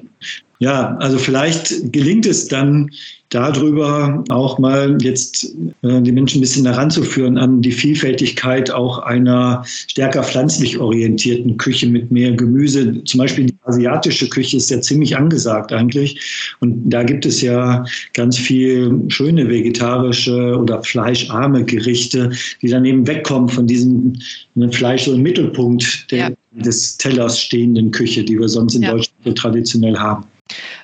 Ja, 0.59 0.95
also 0.97 1.17
vielleicht 1.17 1.91
gelingt 1.91 2.25
es 2.25 2.47
dann 2.47 2.89
darüber 3.31 4.23
auch 4.29 4.59
mal 4.59 4.97
jetzt 5.01 5.55
äh, 5.81 6.01
die 6.01 6.11
Menschen 6.11 6.39
ein 6.39 6.41
bisschen 6.41 6.65
heranzuführen 6.65 7.37
an 7.37 7.61
die 7.61 7.71
Vielfältigkeit 7.71 8.69
auch 8.69 8.99
einer 8.99 9.63
stärker 9.65 10.21
pflanzlich 10.23 10.77
orientierten 10.77 11.57
Küche 11.57 11.87
mit 11.87 12.11
mehr 12.11 12.33
Gemüse. 12.33 13.03
Zum 13.05 13.17
Beispiel 13.19 13.45
die 13.45 13.55
asiatische 13.63 14.27
Küche 14.29 14.57
ist 14.57 14.69
ja 14.69 14.81
ziemlich 14.81 15.15
angesagt 15.15 15.71
eigentlich. 15.71 16.55
Und 16.59 16.89
da 16.89 17.03
gibt 17.03 17.25
es 17.25 17.41
ja 17.41 17.85
ganz 18.13 18.37
viel 18.37 19.05
schöne 19.07 19.49
vegetarische 19.49 20.57
oder 20.57 20.83
fleischarme 20.83 21.63
Gerichte, 21.63 22.31
die 22.61 22.67
dann 22.67 22.83
eben 22.83 23.07
wegkommen 23.07 23.47
von 23.47 23.65
diesem 23.65 24.13
ne, 24.55 24.69
Fleisch 24.71 25.05
so 25.05 25.13
im 25.13 25.21
Mittelpunkt 25.21 26.11
der, 26.11 26.19
ja. 26.19 26.31
des 26.51 26.97
Tellers 26.97 27.39
stehenden 27.39 27.91
Küche, 27.91 28.25
die 28.25 28.37
wir 28.37 28.49
sonst 28.49 28.75
in 28.75 28.81
ja. 28.81 28.91
Deutschland 28.91 29.23
so 29.23 29.31
traditionell 29.31 29.97
haben. 29.97 30.25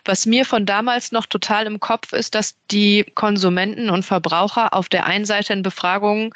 Was 0.08 0.26
mir 0.26 0.46
von 0.46 0.66
damals 0.66 1.12
noch 1.12 1.26
total 1.26 1.68
im 1.68 1.80
Kopf 1.82 2.14
ist, 2.14 2.34
dass 2.34 2.56
die 2.72 3.06
Konsumenten 3.14 3.90
und 3.90 4.04
Verbraucher 4.04 4.74
auf 4.74 4.88
der 4.88 5.06
einen 5.06 5.26
Seite 5.26 5.52
in 5.52 5.64
Befragungen 5.64 6.32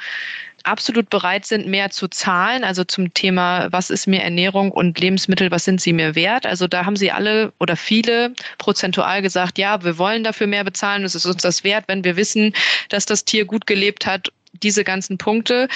absolut 0.63 1.09
bereit 1.09 1.45
sind, 1.45 1.67
mehr 1.67 1.89
zu 1.89 2.07
zahlen. 2.07 2.63
Also 2.63 2.83
zum 2.83 3.13
Thema, 3.13 3.71
was 3.71 3.89
ist 3.89 4.07
mir 4.07 4.21
Ernährung 4.21 4.71
und 4.71 4.99
Lebensmittel, 4.99 5.51
was 5.51 5.63
sind 5.63 5.81
sie 5.81 5.93
mir 5.93 6.15
wert? 6.15 6.45
Also 6.45 6.67
da 6.67 6.85
haben 6.85 6.97
sie 6.97 7.11
alle 7.11 7.53
oder 7.59 7.75
viele 7.75 8.33
prozentual 8.57 9.21
gesagt, 9.21 9.57
ja, 9.57 9.83
wir 9.83 9.97
wollen 9.97 10.23
dafür 10.23 10.47
mehr 10.47 10.63
bezahlen. 10.63 11.03
Es 11.03 11.15
ist 11.15 11.25
uns 11.25 11.41
das 11.41 11.63
wert, 11.63 11.85
wenn 11.87 12.03
wir 12.03 12.15
wissen, 12.15 12.53
dass 12.89 13.05
das 13.05 13.25
Tier 13.25 13.45
gut 13.45 13.65
gelebt 13.65 14.05
hat 14.05 14.31
diese 14.53 14.83
ganzen 14.83 15.17
Punkte. 15.17 15.67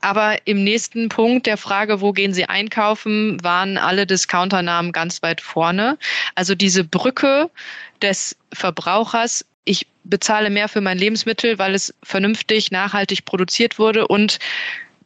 Aber 0.00 0.36
im 0.46 0.64
nächsten 0.64 1.08
Punkt 1.08 1.46
der 1.46 1.56
Frage, 1.56 2.00
wo 2.00 2.12
gehen 2.12 2.32
Sie 2.32 2.44
einkaufen, 2.44 3.42
waren 3.42 3.78
alle 3.78 4.06
Discounternamen 4.06 4.92
ganz 4.92 5.22
weit 5.22 5.40
vorne. 5.40 5.98
Also 6.34 6.54
diese 6.54 6.84
Brücke 6.84 7.50
des 8.02 8.36
Verbrauchers, 8.52 9.44
ich 9.64 9.86
bezahle 10.04 10.50
mehr 10.50 10.68
für 10.68 10.80
mein 10.80 10.98
Lebensmittel, 10.98 11.58
weil 11.58 11.74
es 11.74 11.94
vernünftig, 12.02 12.70
nachhaltig 12.70 13.24
produziert 13.24 13.78
wurde 13.78 14.06
und 14.06 14.38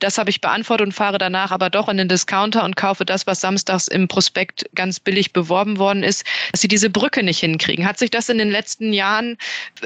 das 0.02 0.18
habe 0.18 0.30
ich 0.30 0.40
beantwortet 0.40 0.86
und 0.86 0.92
fahre 0.92 1.18
danach 1.18 1.52
aber 1.52 1.70
doch 1.70 1.88
in 1.88 1.96
den 1.96 2.08
Discounter 2.08 2.64
und 2.64 2.76
kaufe 2.76 3.04
das, 3.04 3.26
was 3.26 3.40
samstags 3.40 3.86
im 3.86 4.08
Prospekt 4.08 4.68
ganz 4.74 4.98
billig 4.98 5.32
beworben 5.32 5.78
worden 5.78 6.02
ist, 6.02 6.24
dass 6.50 6.60
sie 6.60 6.68
diese 6.68 6.90
Brücke 6.90 7.22
nicht 7.22 7.38
hinkriegen. 7.38 7.86
Hat 7.86 7.98
sich 7.98 8.10
das 8.10 8.28
in 8.28 8.38
den 8.38 8.50
letzten 8.50 8.92
Jahren 8.92 9.38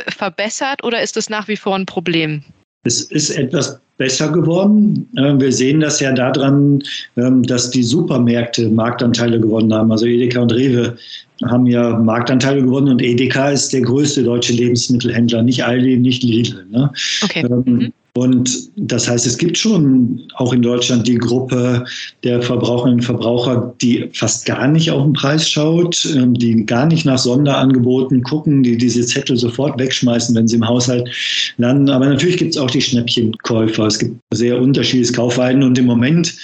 verbessert 0.08 0.84
oder 0.84 1.02
ist 1.02 1.18
es 1.18 1.28
nach 1.28 1.48
wie 1.48 1.56
vor 1.56 1.76
ein 1.76 1.84
Problem? 1.84 2.42
Es 2.86 3.02
ist 3.02 3.30
etwas 3.30 3.80
besser 3.98 4.30
geworden. 4.30 5.08
Ähm, 5.16 5.40
wir 5.40 5.52
sehen 5.52 5.80
das 5.80 6.00
ja 6.00 6.12
daran, 6.12 6.82
ähm, 7.16 7.42
dass 7.42 7.70
die 7.70 7.82
Supermärkte 7.82 8.68
Marktanteile 8.68 9.40
gewonnen 9.40 9.72
haben. 9.72 9.90
Also 9.90 10.06
Edeka 10.06 10.40
und 10.40 10.52
Rewe 10.52 10.96
haben 11.44 11.66
ja 11.66 11.98
Marktanteile 11.98 12.62
gewonnen 12.62 12.88
und 12.88 13.02
Edeka 13.02 13.50
ist 13.50 13.72
der 13.72 13.82
größte 13.82 14.22
deutsche 14.22 14.54
Lebensmittelhändler, 14.54 15.42
nicht 15.42 15.64
Aldi, 15.64 15.98
nicht 15.98 16.22
Lidl. 16.22 16.66
Ne? 16.70 16.90
Okay. 17.22 17.46
Ähm, 17.50 17.62
mhm. 17.66 17.92
Und 18.16 18.70
das 18.76 19.06
heißt, 19.10 19.26
es 19.26 19.36
gibt 19.36 19.58
schon 19.58 20.22
auch 20.36 20.54
in 20.54 20.62
Deutschland 20.62 21.06
die 21.06 21.18
Gruppe 21.18 21.84
der 22.24 22.40
Verbraucherinnen 22.40 23.00
und 23.00 23.04
Verbraucher, 23.04 23.74
die 23.82 24.08
fast 24.14 24.46
gar 24.46 24.66
nicht 24.68 24.90
auf 24.90 25.02
den 25.02 25.12
Preis 25.12 25.46
schaut, 25.46 26.02
ähm, 26.16 26.32
die 26.32 26.64
gar 26.64 26.86
nicht 26.86 27.04
nach 27.04 27.18
Sonderangeboten 27.18 28.22
gucken, 28.22 28.62
die 28.62 28.78
diese 28.78 29.04
Zettel 29.04 29.36
sofort 29.36 29.78
wegschmeißen, 29.78 30.34
wenn 30.34 30.48
sie 30.48 30.56
im 30.56 30.66
Haushalt 30.66 31.10
landen. 31.58 31.90
Aber 31.90 32.08
natürlich 32.08 32.38
gibt 32.38 32.54
es 32.54 32.58
auch 32.58 32.70
die 32.70 32.80
Schnäppchenkäufer. 32.80 33.86
Es 33.86 33.98
gibt 33.98 34.16
sehr 34.32 34.58
unterschiedliches 34.58 35.12
Kaufverhalten. 35.12 35.62
Und 35.62 35.76
im 35.76 35.84
Moment 35.84 36.34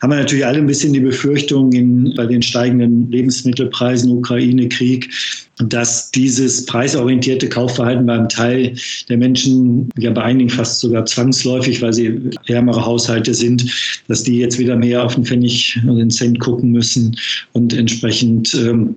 haben 0.00 0.12
wir 0.12 0.20
natürlich 0.20 0.46
alle 0.46 0.58
ein 0.58 0.66
bisschen 0.68 0.92
die 0.92 1.00
Befürchtung 1.00 1.72
in, 1.72 2.14
bei 2.16 2.26
den 2.26 2.40
steigenden 2.40 3.10
Lebensmittelpreisen, 3.10 4.12
Ukraine-Krieg, 4.12 5.10
dass 5.58 6.10
dieses 6.10 6.66
preisorientierte 6.66 7.48
Kaufverhalten 7.48 8.04
beim 8.06 8.28
Teil 8.28 8.74
der 9.08 9.16
Menschen, 9.16 9.88
ja 9.98 10.10
bei 10.10 10.22
einigen 10.22 10.50
fast 10.50 10.80
sogar 10.80 11.06
zwangsläufig, 11.06 11.80
weil 11.80 11.92
sie 11.92 12.30
ärmere 12.46 12.84
Haushalte 12.84 13.32
sind, 13.32 13.64
dass 14.08 14.22
die 14.22 14.38
jetzt 14.38 14.58
wieder 14.58 14.76
mehr 14.76 15.04
auf 15.04 15.14
den 15.14 15.24
Pfennig 15.24 15.80
und 15.86 15.96
den 15.96 16.10
Cent 16.10 16.40
gucken 16.40 16.72
müssen 16.72 17.16
und 17.52 17.72
entsprechend, 17.72 18.54
ähm, 18.54 18.96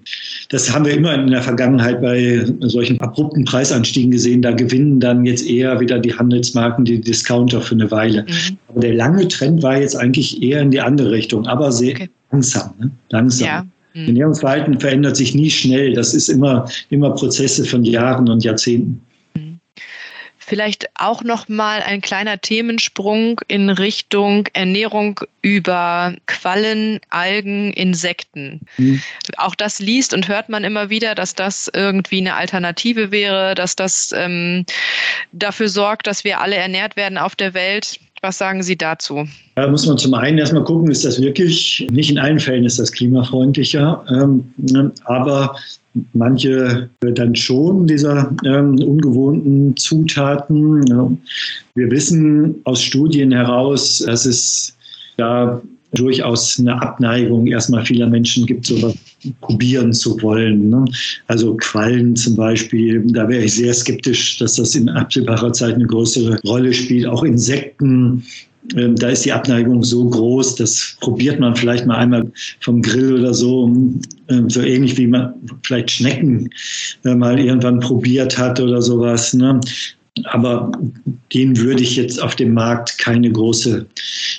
das 0.49 0.73
haben 0.73 0.85
wir 0.85 0.93
immer 0.93 1.13
in 1.15 1.27
der 1.27 1.41
Vergangenheit 1.41 2.01
bei 2.01 2.45
solchen 2.61 2.99
abrupten 2.99 3.45
Preisanstiegen 3.45 4.11
gesehen, 4.11 4.41
da 4.41 4.51
gewinnen 4.51 4.99
dann 4.99 5.25
jetzt 5.25 5.47
eher 5.47 5.79
wieder 5.79 5.97
die 5.99 6.13
Handelsmarken, 6.13 6.83
die 6.83 6.99
Discounter 6.99 7.61
für 7.61 7.75
eine 7.75 7.89
Weile. 7.89 8.23
Mhm. 8.23 8.57
Aber 8.67 8.81
der 8.81 8.93
lange 8.95 9.27
Trend 9.29 9.63
war 9.63 9.79
jetzt 9.79 9.95
eigentlich 9.95 10.41
eher 10.41 10.61
in 10.61 10.71
die 10.71 10.81
andere 10.81 11.11
Richtung, 11.11 11.47
aber 11.47 11.71
sehr 11.71 11.95
okay. 11.95 12.09
langsam, 12.31 12.73
ne? 12.79 12.91
langsam. 13.09 13.47
Ja. 13.47 13.65
Ernährungsverhalten 14.07 14.79
verändert 14.79 15.15
sich 15.15 15.35
nie 15.35 15.49
schnell. 15.49 15.93
Das 15.93 16.13
ist 16.13 16.29
immer, 16.29 16.69
immer 16.89 17.11
Prozesse 17.11 17.65
von 17.65 17.83
Jahren 17.83 18.29
und 18.29 18.43
Jahrzehnten. 18.43 19.01
Mhm. 19.33 19.59
Vielleicht 20.37 20.87
auch 20.95 21.23
noch 21.23 21.47
mal 21.47 21.83
ein 21.83 22.01
kleiner 22.01 22.41
Themensprung 22.41 23.39
in 23.47 23.69
Richtung 23.69 24.47
Ernährung 24.53 25.19
über 25.43 26.15
Quallen, 26.25 26.99
Algen, 27.11 27.71
Insekten. 27.73 28.61
Mhm. 28.77 28.99
Auch 29.37 29.53
das 29.53 29.79
liest 29.79 30.11
und 30.13 30.27
hört 30.27 30.49
man 30.49 30.63
immer 30.63 30.89
wieder, 30.89 31.13
dass 31.13 31.35
das 31.35 31.69
irgendwie 31.71 32.19
eine 32.21 32.33
Alternative 32.33 33.11
wäre, 33.11 33.53
dass 33.53 33.75
das 33.75 34.11
ähm, 34.15 34.65
dafür 35.31 35.69
sorgt, 35.69 36.07
dass 36.07 36.23
wir 36.23 36.41
alle 36.41 36.55
ernährt 36.55 36.95
werden 36.95 37.19
auf 37.19 37.35
der 37.35 37.53
Welt. 37.53 37.99
Was 38.21 38.37
sagen 38.37 38.63
Sie 38.63 38.77
dazu? 38.77 39.25
Da 39.55 39.67
muss 39.67 39.87
man 39.87 39.97
zum 39.97 40.13
einen 40.13 40.37
erstmal 40.37 40.63
gucken, 40.63 40.91
ist 40.91 41.05
das 41.05 41.21
wirklich, 41.21 41.87
nicht 41.91 42.09
in 42.09 42.19
allen 42.19 42.39
Fällen 42.39 42.65
ist 42.65 42.79
das 42.79 42.91
klimafreundlicher, 42.91 44.03
ähm, 44.09 44.43
ne, 44.57 44.91
aber 45.05 45.55
manche 46.13 46.89
dann 46.99 47.35
schon 47.35 47.87
dieser 47.87 48.33
ähm, 48.45 48.77
ungewohnten 48.81 49.75
Zutaten. 49.77 50.85
Ja. 50.87 51.11
Wir 51.75 51.91
wissen 51.91 52.55
aus 52.65 52.81
Studien 52.81 53.31
heraus, 53.31 54.03
dass 54.05 54.25
es 54.25 54.75
da 55.17 55.61
durchaus 55.93 56.59
eine 56.59 56.79
Abneigung 56.81 57.47
erstmal 57.47 57.85
vieler 57.85 58.07
Menschen 58.07 58.45
gibt, 58.45 58.65
sowas 58.65 58.95
probieren 59.41 59.93
zu 59.93 60.21
wollen. 60.21 60.69
Ne? 60.69 60.85
Also 61.27 61.55
Quallen 61.57 62.15
zum 62.15 62.35
Beispiel, 62.35 63.03
da 63.07 63.27
wäre 63.27 63.43
ich 63.43 63.55
sehr 63.55 63.73
skeptisch, 63.73 64.37
dass 64.37 64.55
das 64.55 64.75
in 64.75 64.89
absehbarer 64.89 65.53
Zeit 65.53 65.75
eine 65.75 65.87
größere 65.87 66.39
Rolle 66.45 66.73
spielt. 66.73 67.05
Auch 67.05 67.23
Insekten, 67.23 68.23
ähm, 68.75 68.95
da 68.95 69.09
ist 69.09 69.25
die 69.25 69.31
Abneigung 69.31 69.83
so 69.83 70.09
groß, 70.09 70.55
das 70.55 70.97
probiert 71.01 71.39
man 71.39 71.55
vielleicht 71.55 71.85
mal 71.85 71.97
einmal 71.97 72.31
vom 72.61 72.81
Grill 72.81 73.19
oder 73.19 73.33
so, 73.33 73.67
ähm, 74.29 74.49
so 74.49 74.61
ähnlich 74.61 74.97
wie 74.97 75.07
man 75.07 75.33
vielleicht 75.63 75.91
Schnecken 75.91 76.49
äh, 77.05 77.15
mal 77.15 77.39
irgendwann 77.39 77.79
probiert 77.79 78.37
hat 78.37 78.59
oder 78.59 78.81
sowas. 78.81 79.33
Ne? 79.33 79.59
Aber 80.25 80.71
denen 81.33 81.57
würde 81.57 81.81
ich 81.81 81.95
jetzt 81.95 82.21
auf 82.21 82.35
dem 82.35 82.53
Markt 82.53 82.97
keine 82.97 83.31
große 83.31 83.85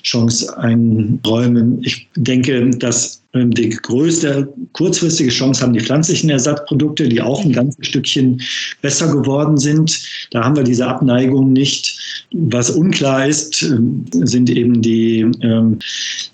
Chance 0.02 0.56
einräumen. 0.58 1.82
Ich 1.82 2.08
denke, 2.16 2.70
dass 2.70 3.19
die 3.32 3.70
größte 3.70 4.52
kurzfristige 4.72 5.30
Chance 5.30 5.62
haben 5.62 5.72
die 5.72 5.80
pflanzlichen 5.80 6.30
Ersatzprodukte, 6.30 7.08
die 7.08 7.20
auch 7.20 7.44
ein 7.44 7.52
ganzes 7.52 7.86
Stückchen 7.86 8.40
besser 8.82 9.14
geworden 9.14 9.56
sind. 9.56 10.02
Da 10.32 10.42
haben 10.42 10.56
wir 10.56 10.64
diese 10.64 10.86
Abneigung 10.86 11.52
nicht. 11.52 12.26
Was 12.32 12.70
unklar 12.70 13.26
ist, 13.28 13.62
ähm, 13.62 14.04
sind 14.12 14.50
eben 14.50 14.82
die, 14.82 15.20
ähm, 15.42 15.78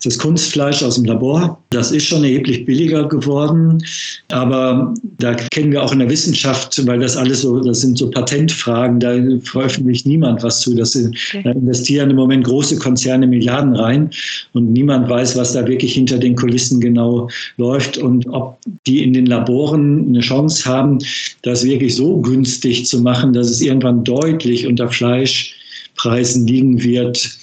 das 0.03 0.17
Kunstfleisch 0.17 0.81
aus 0.81 0.95
dem 0.95 1.05
Labor. 1.05 1.61
Das 1.69 1.91
ist 1.91 2.05
schon 2.05 2.23
erheblich 2.23 2.65
billiger 2.65 3.07
geworden. 3.07 3.83
Aber 4.29 4.93
da 5.19 5.35
kennen 5.35 5.71
wir 5.71 5.83
auch 5.83 5.91
in 5.91 5.99
der 5.99 6.09
Wissenschaft, 6.09 6.85
weil 6.87 6.99
das 6.99 7.15
alles 7.15 7.41
so, 7.41 7.59
das 7.59 7.81
sind 7.81 7.97
so 7.97 8.09
Patentfragen, 8.09 8.99
da 8.99 9.15
veröffentlicht 9.43 10.07
niemand 10.07 10.41
was 10.41 10.61
zu. 10.61 10.73
Das 10.73 10.91
sind, 10.93 11.15
Da 11.43 11.51
investieren 11.51 12.09
im 12.09 12.15
Moment 12.15 12.45
große 12.45 12.77
Konzerne 12.77 13.27
Milliarden 13.27 13.75
rein 13.75 14.09
und 14.53 14.73
niemand 14.73 15.09
weiß, 15.09 15.35
was 15.35 15.53
da 15.53 15.67
wirklich 15.67 15.93
hinter 15.93 16.17
den 16.17 16.35
Kulissen 16.35 16.79
genau 16.87 17.29
läuft 17.57 17.97
und 17.97 18.27
ob 18.29 18.57
die 18.85 19.03
in 19.03 19.13
den 19.13 19.25
Laboren 19.25 20.07
eine 20.07 20.21
Chance 20.21 20.65
haben, 20.65 20.99
das 21.43 21.63
wirklich 21.63 21.95
so 21.95 22.17
günstig 22.21 22.85
zu 22.85 23.01
machen, 23.01 23.33
dass 23.33 23.49
es 23.49 23.61
irgendwann 23.61 24.03
deutlich 24.03 24.65
unter 24.67 24.89
Fleischpreisen 24.89 26.47
liegen 26.47 26.83
wird. 26.83 27.37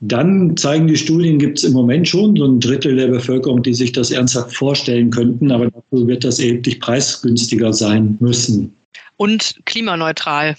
Dann 0.00 0.56
zeigen 0.56 0.88
die 0.88 0.96
Studien, 0.96 1.38
gibt 1.38 1.58
es 1.58 1.64
im 1.64 1.74
Moment 1.74 2.08
schon 2.08 2.36
so 2.36 2.44
ein 2.44 2.58
Drittel 2.58 2.96
der 2.96 3.06
Bevölkerung, 3.06 3.62
die 3.62 3.74
sich 3.74 3.92
das 3.92 4.10
ernsthaft 4.10 4.54
vorstellen 4.54 5.10
könnten, 5.10 5.52
aber 5.52 5.66
dafür 5.66 6.06
wird 6.08 6.24
das 6.24 6.40
erheblich 6.40 6.80
preisgünstiger 6.80 7.72
sein 7.72 8.16
müssen. 8.18 8.74
Und 9.16 9.60
klimaneutral. 9.64 10.56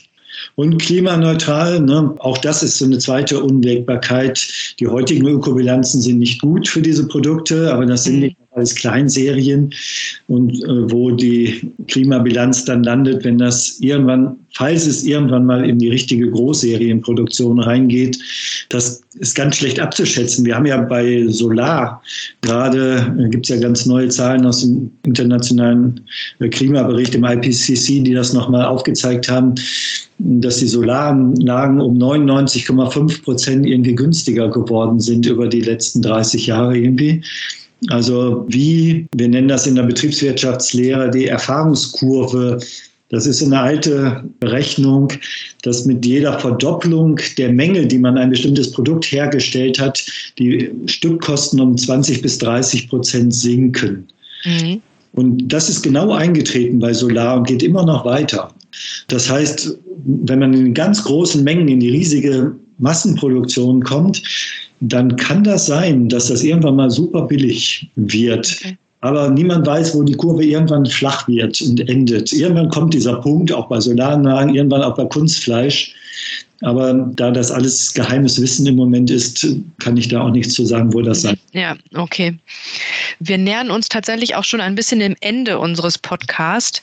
Und 0.55 0.77
klimaneutral, 0.81 1.79
ne? 1.79 2.15
auch 2.19 2.37
das 2.37 2.63
ist 2.63 2.77
so 2.77 2.85
eine 2.85 2.97
zweite 2.97 3.41
Unwägbarkeit. 3.41 4.75
Die 4.79 4.87
heutigen 4.87 5.27
Ökobilanzen 5.27 6.01
sind 6.01 6.19
nicht 6.19 6.41
gut 6.41 6.67
für 6.67 6.81
diese 6.81 7.07
Produkte, 7.07 7.73
aber 7.73 7.85
das 7.85 8.03
sind 8.03 8.15
mhm. 8.15 8.21
nicht 8.21 8.37
alles 8.55 8.75
Kleinserien 8.75 9.73
und 10.27 10.63
äh, 10.63 10.91
wo 10.91 11.11
die 11.11 11.73
Klimabilanz 11.87 12.65
dann 12.65 12.83
landet, 12.83 13.23
wenn 13.23 13.37
das 13.37 13.79
irgendwann, 13.79 14.37
falls 14.53 14.85
es 14.85 15.03
irgendwann 15.03 15.45
mal 15.45 15.67
in 15.67 15.79
die 15.79 15.89
richtige 15.89 16.29
Großserienproduktion 16.29 17.59
reingeht, 17.59 18.19
das 18.69 19.01
ist 19.15 19.35
ganz 19.35 19.57
schlecht 19.57 19.79
abzuschätzen. 19.79 20.45
Wir 20.45 20.55
haben 20.55 20.65
ja 20.65 20.81
bei 20.81 21.27
Solar 21.27 22.01
gerade, 22.41 23.13
äh, 23.19 23.29
gibt 23.29 23.45
es 23.45 23.49
ja 23.49 23.61
ganz 23.61 23.85
neue 23.85 24.09
Zahlen 24.09 24.45
aus 24.45 24.61
dem 24.61 24.91
internationalen 25.03 26.01
äh, 26.39 26.49
Klimabericht 26.49 27.15
im 27.15 27.23
IPCC, 27.23 28.03
die 28.03 28.13
das 28.13 28.33
nochmal 28.33 28.65
aufgezeigt 28.65 29.29
haben, 29.29 29.55
dass 30.19 30.57
die 30.57 30.67
Solaranlagen 30.67 31.81
um 31.81 31.97
99,5 31.97 33.23
Prozent 33.23 33.65
irgendwie 33.65 33.95
günstiger 33.95 34.49
geworden 34.49 34.99
sind 34.99 35.25
über 35.25 35.47
die 35.47 35.61
letzten 35.61 36.01
30 36.01 36.47
Jahre 36.47 36.77
irgendwie. 36.77 37.23
Also 37.89 38.45
wie, 38.47 39.07
wir 39.15 39.27
nennen 39.27 39.47
das 39.47 39.67
in 39.67 39.75
der 39.75 39.83
Betriebswirtschaftslehre 39.83 41.09
die 41.09 41.27
Erfahrungskurve. 41.27 42.59
Das 43.09 43.27
ist 43.27 43.43
eine 43.43 43.59
alte 43.59 44.23
Berechnung, 44.39 45.09
dass 45.61 45.85
mit 45.85 46.05
jeder 46.05 46.39
Verdopplung 46.39 47.19
der 47.37 47.51
Menge, 47.51 47.85
die 47.85 47.99
man 47.99 48.17
ein 48.17 48.29
bestimmtes 48.31 48.71
Produkt 48.71 49.05
hergestellt 49.05 49.79
hat, 49.79 50.03
die 50.39 50.71
Stückkosten 50.87 51.59
um 51.59 51.77
20 51.77 52.21
bis 52.21 52.37
30 52.39 52.89
Prozent 52.89 53.33
sinken. 53.33 54.07
Mhm. 54.45 54.81
Und 55.13 55.47
das 55.47 55.69
ist 55.69 55.83
genau 55.83 56.11
eingetreten 56.11 56.79
bei 56.79 56.91
Solar 56.91 57.37
und 57.37 57.47
geht 57.47 57.61
immer 57.61 57.85
noch 57.85 58.03
weiter. 58.03 58.51
Das 59.07 59.29
heißt, 59.29 59.77
wenn 60.05 60.39
man 60.39 60.53
in 60.53 60.73
ganz 60.73 61.03
großen 61.03 61.43
Mengen 61.43 61.67
in 61.67 61.79
die 61.79 61.89
riesige 61.89 62.55
Massenproduktion 62.79 63.83
kommt, 63.83 64.21
dann 64.79 65.15
kann 65.15 65.43
das 65.43 65.65
sein, 65.65 66.09
dass 66.09 66.27
das 66.27 66.43
irgendwann 66.43 66.75
mal 66.75 66.91
super 66.91 67.23
billig 67.23 67.89
wird. 67.95 68.57
Okay. 68.61 68.77
Aber 69.01 69.29
niemand 69.29 69.67
weiß, 69.67 69.95
wo 69.95 70.03
die 70.03 70.13
Kurve 70.13 70.45
irgendwann 70.45 70.85
flach 70.85 71.27
wird 71.27 71.61
und 71.61 71.89
endet. 71.89 72.31
Irgendwann 72.31 72.69
kommt 72.69 72.93
dieser 72.93 73.15
Punkt, 73.15 73.51
auch 73.51 73.67
bei 73.67 73.79
Solaranlagen, 73.79 74.55
irgendwann 74.55 74.81
auch 74.81 74.95
bei 74.95 75.03
Kunstfleisch. 75.03 75.93
Aber 76.63 76.93
da 77.15 77.31
das 77.31 77.51
alles 77.51 77.93
geheimes 77.93 78.41
Wissen 78.41 78.65
im 78.65 78.75
Moment 78.75 79.11
ist, 79.11 79.45
kann 79.79 79.97
ich 79.97 80.07
da 80.07 80.21
auch 80.21 80.31
nichts 80.31 80.53
zu 80.53 80.65
sagen, 80.65 80.93
wo 80.93 81.01
das 81.01 81.21
sein. 81.21 81.37
Ja, 81.51 81.75
okay. 81.93 82.37
Wir 83.19 83.37
nähern 83.37 83.69
uns 83.69 83.89
tatsächlich 83.89 84.35
auch 84.35 84.43
schon 84.43 84.61
ein 84.61 84.75
bisschen 84.75 84.99
dem 84.99 85.15
Ende 85.19 85.59
unseres 85.59 85.97
Podcasts. 85.97 86.81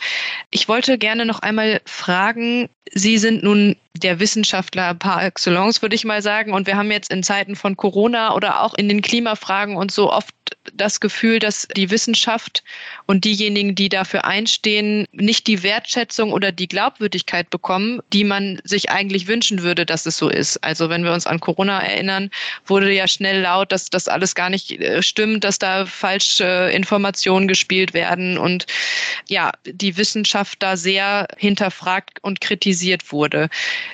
Ich 0.50 0.68
wollte 0.68 0.98
gerne 0.98 1.24
noch 1.24 1.40
einmal 1.40 1.80
fragen, 1.86 2.68
Sie 2.92 3.18
sind 3.18 3.42
nun 3.42 3.76
der 3.94 4.18
Wissenschaftler 4.18 4.94
par 4.94 5.24
excellence, 5.24 5.82
würde 5.82 5.94
ich 5.94 6.04
mal 6.04 6.22
sagen. 6.22 6.52
Und 6.52 6.66
wir 6.66 6.76
haben 6.76 6.90
jetzt 6.90 7.12
in 7.12 7.22
Zeiten 7.22 7.54
von 7.54 7.76
Corona 7.76 8.34
oder 8.34 8.62
auch 8.62 8.74
in 8.74 8.88
den 8.88 9.02
Klimafragen 9.02 9.76
und 9.76 9.92
so 9.92 10.12
oft 10.12 10.34
das 10.74 11.00
Gefühl, 11.00 11.38
dass 11.38 11.68
die 11.76 11.90
Wissenschaft 11.90 12.62
und 13.06 13.24
diejenigen, 13.24 13.74
die 13.74 13.88
dafür 13.88 14.24
einstehen, 14.24 15.06
nicht 15.12 15.46
die 15.46 15.62
Wertschätzung 15.62 16.32
oder 16.32 16.52
die 16.52 16.68
Glaubwürdigkeit 16.68 17.50
bekommen, 17.50 18.00
die 18.12 18.24
man 18.24 18.60
sich 18.64 18.90
eigentlich 18.90 19.26
wünschen 19.26 19.62
würde, 19.62 19.69
dass 19.74 20.06
es 20.06 20.16
so 20.16 20.28
ist. 20.28 20.62
Also 20.62 20.88
wenn 20.88 21.04
wir 21.04 21.12
uns 21.12 21.26
an 21.26 21.40
Corona 21.40 21.80
erinnern, 21.80 22.30
wurde 22.66 22.92
ja 22.92 23.08
schnell 23.08 23.40
laut, 23.40 23.72
dass 23.72 23.90
das 23.90 24.08
alles 24.08 24.34
gar 24.34 24.50
nicht 24.50 24.70
äh, 24.72 25.02
stimmt, 25.02 25.44
dass 25.44 25.58
da 25.58 25.86
falsche 25.86 26.70
Informationen 26.72 27.48
gespielt 27.48 27.94
werden 27.94 28.38
und 28.38 28.66
ja, 29.28 29.52
die 29.64 29.96
Wissenschaft 29.96 30.62
da 30.62 30.76
sehr 30.76 31.28
hinterfragt 31.38 32.18
und 32.22 32.40
kritisiert 32.40 33.12
wurde. 33.12 33.48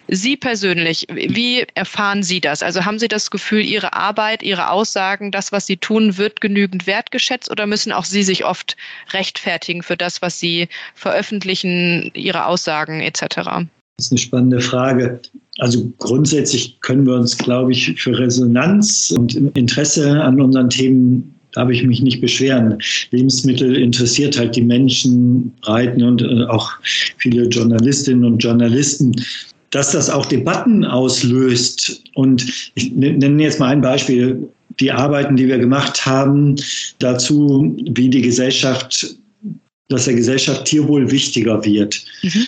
Sie 0.08 0.36
persönlich, 0.36 1.06
wie 1.10 1.66
erfahren 1.74 2.22
Sie 2.22 2.40
das? 2.40 2.62
Also 2.62 2.84
haben 2.84 2.98
Sie 2.98 3.08
das 3.08 3.30
Gefühl, 3.30 3.64
Ihre 3.64 3.92
Arbeit, 3.92 4.42
Ihre 4.42 4.70
Aussagen, 4.70 5.30
das, 5.30 5.52
was 5.52 5.66
Sie 5.66 5.76
tun, 5.76 6.16
wird 6.16 6.40
genügend 6.40 6.86
wertgeschätzt 6.86 7.50
oder 7.50 7.66
müssen 7.66 7.92
auch 7.92 8.04
Sie 8.04 8.22
sich 8.22 8.44
oft 8.44 8.76
rechtfertigen 9.12 9.82
für 9.82 9.96
das, 9.96 10.22
was 10.22 10.38
Sie 10.38 10.68
veröffentlichen, 10.94 12.10
Ihre 12.14 12.46
Aussagen 12.46 13.00
etc.? 13.00 13.66
Das 13.96 14.06
ist 14.06 14.12
eine 14.12 14.18
spannende 14.18 14.60
Frage. 14.60 15.20
Also 15.58 15.90
grundsätzlich 15.98 16.78
können 16.82 17.06
wir 17.06 17.14
uns, 17.14 17.36
glaube 17.38 17.72
ich, 17.72 18.00
für 18.00 18.18
Resonanz 18.18 19.10
und 19.16 19.34
Interesse 19.56 20.22
an 20.22 20.40
unseren 20.40 20.68
Themen 20.68 21.34
darf 21.52 21.70
ich 21.70 21.82
mich 21.82 22.02
nicht 22.02 22.20
beschweren. 22.20 22.76
Lebensmittel 23.10 23.76
interessiert 23.76 24.38
halt 24.38 24.54
die 24.54 24.62
Menschen 24.62 25.50
breiten 25.62 26.02
und 26.02 26.20
äh, 26.20 26.44
auch 26.44 26.70
viele 27.16 27.44
Journalistinnen 27.44 28.24
und 28.24 28.38
Journalisten 28.38 29.14
dass 29.70 29.92
das 29.92 30.08
auch 30.08 30.26
Debatten 30.26 30.84
auslöst. 30.84 32.02
Und 32.14 32.46
ich 32.74 32.92
nenne 32.92 33.42
jetzt 33.42 33.60
mal 33.60 33.68
ein 33.68 33.80
Beispiel. 33.80 34.48
Die 34.80 34.92
Arbeiten, 34.92 35.36
die 35.36 35.48
wir 35.48 35.58
gemacht 35.58 36.04
haben, 36.06 36.56
dazu, 36.98 37.76
wie 37.90 38.08
die 38.08 38.22
Gesellschaft 38.22 39.16
dass 39.88 40.06
der 40.06 40.14
Gesellschaft 40.14 40.64
Tierwohl 40.64 41.08
wichtiger 41.12 41.64
wird. 41.64 42.04
Mhm. 42.22 42.46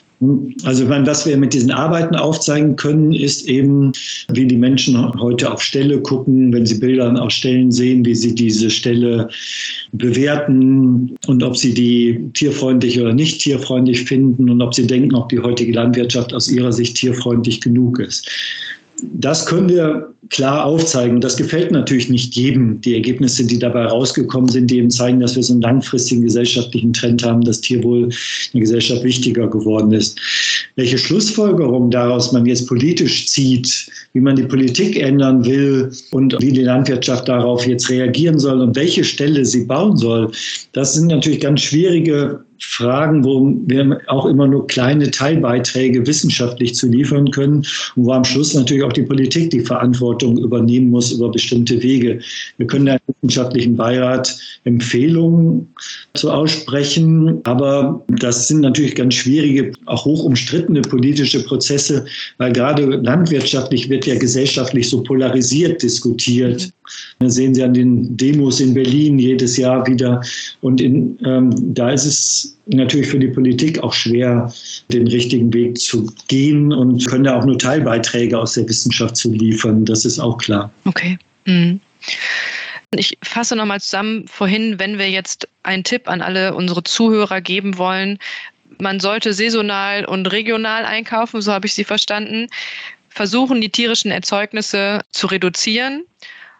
Also 0.64 0.88
was 0.88 1.26
wir 1.26 1.36
mit 1.36 1.54
diesen 1.54 1.70
Arbeiten 1.70 2.16
aufzeigen 2.16 2.74
können, 2.74 3.12
ist 3.12 3.48
eben, 3.48 3.92
wie 4.32 4.46
die 4.46 4.56
Menschen 4.56 4.96
heute 5.20 5.52
auf 5.52 5.62
Stelle 5.62 6.00
gucken, 6.00 6.52
wenn 6.52 6.66
sie 6.66 6.80
Bilder 6.80 7.22
auf 7.22 7.30
Stellen 7.30 7.70
sehen, 7.70 8.04
wie 8.04 8.16
sie 8.16 8.34
diese 8.34 8.68
Stelle 8.68 9.28
bewerten 9.92 11.16
und 11.28 11.42
ob 11.44 11.56
sie 11.56 11.72
die 11.72 12.18
tierfreundlich 12.34 13.00
oder 13.00 13.12
nicht 13.12 13.40
tierfreundlich 13.40 14.02
finden 14.02 14.50
und 14.50 14.60
ob 14.60 14.74
sie 14.74 14.88
denken, 14.88 15.14
ob 15.14 15.28
die 15.28 15.38
heutige 15.38 15.72
Landwirtschaft 15.72 16.34
aus 16.34 16.50
ihrer 16.50 16.72
Sicht 16.72 16.96
tierfreundlich 16.96 17.60
genug 17.60 18.00
ist. 18.00 18.28
Das 19.02 19.46
können 19.46 19.68
wir 19.68 20.12
klar 20.30 20.64
aufzeigen. 20.64 21.20
Das 21.20 21.36
gefällt 21.36 21.70
natürlich 21.70 22.08
nicht 22.08 22.34
jedem. 22.34 22.80
Die 22.80 22.94
Ergebnisse, 22.94 23.46
die 23.46 23.58
dabei 23.58 23.86
rausgekommen 23.86 24.48
sind, 24.48 24.70
die 24.70 24.78
eben 24.78 24.90
zeigen, 24.90 25.20
dass 25.20 25.36
wir 25.36 25.42
so 25.42 25.52
einen 25.52 25.62
langfristigen 25.62 26.22
gesellschaftlichen 26.22 26.92
Trend 26.92 27.22
haben, 27.24 27.42
dass 27.42 27.60
Tierwohl 27.60 28.04
in 28.04 28.10
der 28.54 28.60
Gesellschaft 28.62 29.04
wichtiger 29.04 29.48
geworden 29.48 29.92
ist. 29.92 30.18
Welche 30.76 30.98
Schlussfolgerung 30.98 31.90
daraus 31.90 32.32
man 32.32 32.44
jetzt 32.46 32.66
politisch 32.66 33.28
zieht, 33.28 33.88
wie 34.12 34.20
man 34.20 34.36
die 34.36 34.42
Politik 34.42 35.00
ändern 35.00 35.44
will 35.44 35.90
und 36.10 36.36
wie 36.40 36.52
die 36.52 36.62
Landwirtschaft 36.62 37.28
darauf 37.28 37.66
jetzt 37.66 37.88
reagieren 37.88 38.38
soll 38.38 38.60
und 38.60 38.76
welche 38.76 39.04
Stelle 39.04 39.44
sie 39.44 39.64
bauen 39.64 39.96
soll, 39.96 40.30
das 40.72 40.94
sind 40.94 41.06
natürlich 41.06 41.40
ganz 41.40 41.60
schwierige 41.60 42.40
Fragen, 42.60 43.24
wo 43.24 43.54
wir 43.66 44.00
auch 44.06 44.26
immer 44.26 44.46
nur 44.46 44.66
kleine 44.66 45.10
Teilbeiträge 45.10 46.06
wissenschaftlich 46.06 46.74
zu 46.74 46.88
liefern 46.88 47.30
können 47.30 47.66
und 47.96 48.06
wo 48.06 48.12
am 48.12 48.24
Schluss 48.24 48.54
natürlich 48.54 48.82
auch 48.82 48.92
die 48.92 49.02
Politik 49.02 49.50
die 49.50 49.60
Verantwortung 49.60 50.38
übernehmen 50.38 50.90
muss 50.90 51.12
über 51.12 51.30
bestimmte 51.30 51.82
Wege. 51.82 52.20
Wir 52.56 52.66
können 52.66 52.86
der 52.86 53.00
wissenschaftlichen 53.06 53.76
Beirat 53.76 54.38
Empfehlungen 54.64 55.66
zu 56.14 56.30
aussprechen, 56.30 57.40
aber 57.44 58.04
das 58.08 58.48
sind 58.48 58.60
natürlich 58.60 58.94
ganz 58.94 59.14
schwierige, 59.14 59.72
auch 59.86 60.04
hoch 60.04 60.24
umstrittene 60.24 60.82
politische 60.82 61.42
Prozesse, 61.44 62.06
weil 62.38 62.52
gerade 62.52 62.84
landwirtschaftlich 62.84 63.88
wird 63.88 64.06
ja 64.06 64.16
gesellschaftlich 64.16 64.88
so 64.88 65.02
polarisiert 65.02 65.82
diskutiert. 65.82 66.70
Das 67.18 67.34
sehen 67.34 67.54
Sie 67.54 67.62
an 67.62 67.74
den 67.74 68.16
Demos 68.16 68.60
in 68.60 68.74
Berlin 68.74 69.18
jedes 69.18 69.56
Jahr 69.56 69.86
wieder. 69.86 70.22
Und 70.60 70.80
in, 70.80 71.18
ähm, 71.24 71.74
da 71.74 71.90
ist 71.90 72.06
es 72.06 72.47
natürlich 72.66 73.08
für 73.08 73.18
die 73.18 73.28
Politik 73.28 73.82
auch 73.82 73.92
schwer, 73.92 74.52
den 74.92 75.06
richtigen 75.06 75.52
Weg 75.52 75.78
zu 75.78 76.10
gehen 76.28 76.72
und 76.72 77.06
können 77.06 77.24
da 77.24 77.38
auch 77.38 77.44
nur 77.44 77.58
Teilbeiträge 77.58 78.38
aus 78.38 78.54
der 78.54 78.68
Wissenschaft 78.68 79.16
zu 79.16 79.32
liefern. 79.32 79.84
Das 79.84 80.04
ist 80.04 80.18
auch 80.18 80.38
klar. 80.38 80.70
Okay. 80.84 81.18
Mhm. 81.46 81.80
Ich 82.96 83.18
fasse 83.22 83.54
nochmal 83.54 83.80
zusammen 83.80 84.26
vorhin, 84.28 84.78
wenn 84.78 84.98
wir 84.98 85.10
jetzt 85.10 85.48
einen 85.62 85.84
Tipp 85.84 86.08
an 86.08 86.22
alle 86.22 86.54
unsere 86.54 86.82
Zuhörer 86.84 87.40
geben 87.40 87.76
wollen. 87.76 88.18
Man 88.78 89.00
sollte 89.00 89.34
saisonal 89.34 90.04
und 90.04 90.26
regional 90.26 90.84
einkaufen, 90.84 91.42
so 91.42 91.52
habe 91.52 91.66
ich 91.66 91.74
Sie 91.74 91.84
verstanden. 91.84 92.46
Versuchen, 93.10 93.60
die 93.60 93.70
tierischen 93.70 94.10
Erzeugnisse 94.10 95.00
zu 95.10 95.26
reduzieren 95.26 96.04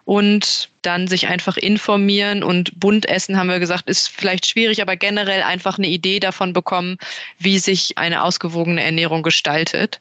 und 0.09 0.71
dann 0.81 1.07
sich 1.07 1.29
einfach 1.29 1.59
informieren 1.59 2.43
und 2.43 2.81
bunt 2.81 3.07
essen, 3.07 3.37
haben 3.37 3.51
wir 3.51 3.59
gesagt, 3.59 3.91
ist 3.91 4.09
vielleicht 4.09 4.47
schwierig, 4.47 4.81
aber 4.81 4.97
generell 4.97 5.43
einfach 5.43 5.77
eine 5.77 5.89
Idee 5.89 6.19
davon 6.19 6.55
bekommen, 6.55 6.97
wie 7.39 7.59
sich 7.59 7.99
eine 7.99 8.23
ausgewogene 8.23 8.83
Ernährung 8.83 9.23
gestaltet. 9.23 10.01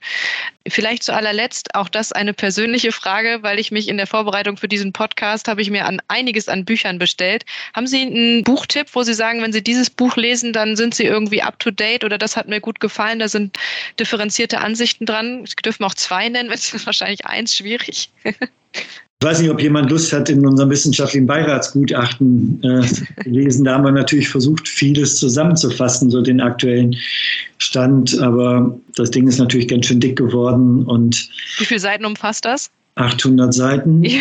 Vielleicht 0.66 1.04
zu 1.04 1.14
allerletzt 1.14 1.76
auch 1.76 1.90
das 1.90 2.14
eine 2.14 2.34
persönliche 2.34 2.94
Frage, 2.94 3.40
weil 3.42 3.60
ich 3.60 3.70
mich 3.70 3.90
in 3.90 3.98
der 3.98 4.08
Vorbereitung 4.08 4.56
für 4.56 4.70
diesen 4.70 4.94
Podcast 4.94 5.50
habe 5.50 5.62
ich 5.62 5.70
mir 5.70 5.86
an 5.86 6.02
einiges 6.08 6.48
an 6.48 6.64
Büchern 6.64 7.00
bestellt. 7.00 7.44
Haben 7.76 7.88
Sie 7.88 8.04
einen 8.04 8.46
Buchtipp, 8.46 8.88
wo 8.94 9.04
Sie 9.04 9.14
sagen, 9.14 9.42
wenn 9.42 9.52
Sie 9.52 9.62
dieses 9.62 9.90
Buch 9.90 10.16
lesen, 10.16 10.54
dann 10.54 10.78
sind 10.78 10.96
Sie 10.96 11.04
irgendwie 11.04 11.42
up 11.42 11.60
to 11.60 11.70
date 11.70 12.06
oder 12.06 12.18
das 12.18 12.38
hat 12.38 12.48
mir 12.48 12.62
gut 12.62 12.80
gefallen, 12.80 13.20
da 13.20 13.28
sind 13.28 13.58
differenzierte 14.00 14.60
Ansichten 14.62 15.06
dran. 15.06 15.44
Ich 15.46 15.58
dürfen 15.58 15.84
auch 15.84 15.96
zwei 15.96 16.30
nennen, 16.30 16.50
es 16.54 16.74
ist 16.74 16.86
wahrscheinlich 16.86 17.26
eins 17.26 17.58
schwierig. 17.58 18.10
Ich 19.20 19.28
weiß 19.28 19.42
nicht, 19.42 19.50
ob 19.50 19.60
jemand 19.60 19.90
Lust 19.90 20.14
hat, 20.14 20.30
in 20.30 20.46
unserem 20.46 20.70
wissenschaftlichen 20.70 21.26
Beiratsgutachten 21.26 22.62
äh, 22.64 22.86
lesen. 23.30 23.66
Da 23.66 23.74
haben 23.74 23.84
wir 23.84 23.92
natürlich 23.92 24.30
versucht, 24.30 24.68
vieles 24.68 25.18
zusammenzufassen, 25.18 26.12
so 26.12 26.22
den 26.22 26.40
aktuellen 26.40 26.96
Stand. 27.58 28.20
Aber 28.20 28.78
das 28.96 29.10
Ding 29.10 29.28
ist 29.28 29.40
natürlich 29.40 29.70
ganz 29.70 29.88
schön 29.88 30.00
dick 30.00 30.18
geworden. 30.18 30.86
Und 30.86 31.30
Wie 31.58 31.66
viele 31.66 31.80
Seiten 31.80 32.06
umfasst 32.06 32.46
das? 32.46 32.70
800 32.94 33.52
Seiten. 33.52 34.04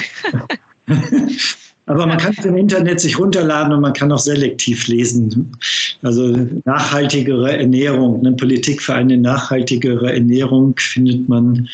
Aber 1.89 2.05
man 2.05 2.19
kann 2.19 2.35
es 2.37 2.45
im 2.45 2.57
Internet 2.57 2.99
sich 2.99 3.17
runterladen 3.17 3.73
und 3.73 3.81
man 3.81 3.93
kann 3.93 4.11
auch 4.11 4.19
selektiv 4.19 4.89
lesen. 4.89 5.53
Also 6.03 6.37
nachhaltigere 6.65 7.57
Ernährung, 7.57 8.19
eine 8.19 8.33
Politik 8.33 8.83
für 8.83 8.95
eine 8.95 9.17
nachhaltigere 9.17 10.13
Ernährung 10.13 10.75
findet 10.77 11.29
man 11.29 11.69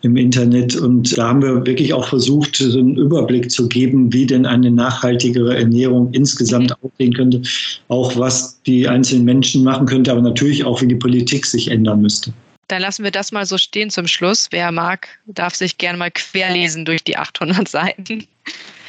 im 0.00 0.16
Internet. 0.16 0.76
Und 0.76 1.16
da 1.16 1.28
haben 1.28 1.42
wir 1.42 1.66
wirklich 1.66 1.92
auch 1.92 2.08
versucht, 2.08 2.56
so 2.56 2.78
einen 2.78 2.96
Überblick 2.96 3.50
zu 3.50 3.68
geben, 3.68 4.10
wie 4.14 4.24
denn 4.24 4.46
eine 4.46 4.70
nachhaltigere 4.70 5.54
Ernährung 5.54 6.08
insgesamt 6.12 6.74
aussehen 6.82 7.12
könnte. 7.12 7.42
Auch 7.88 8.16
was 8.16 8.62
die 8.62 8.88
einzelnen 8.88 9.26
Menschen 9.26 9.62
machen 9.62 9.86
könnte, 9.86 10.10
aber 10.10 10.22
natürlich 10.22 10.64
auch, 10.64 10.80
wie 10.80 10.88
die 10.88 10.96
Politik 10.96 11.44
sich 11.44 11.70
ändern 11.70 12.00
müsste. 12.00 12.32
Dann 12.68 12.80
lassen 12.80 13.04
wir 13.04 13.10
das 13.10 13.30
mal 13.30 13.44
so 13.44 13.58
stehen 13.58 13.90
zum 13.90 14.06
Schluss. 14.06 14.46
Wer 14.52 14.72
mag, 14.72 15.08
darf 15.26 15.54
sich 15.54 15.76
gerne 15.76 15.98
mal 15.98 16.10
querlesen 16.10 16.86
durch 16.86 17.04
die 17.04 17.16
800 17.16 17.68
Seiten. 17.68 18.26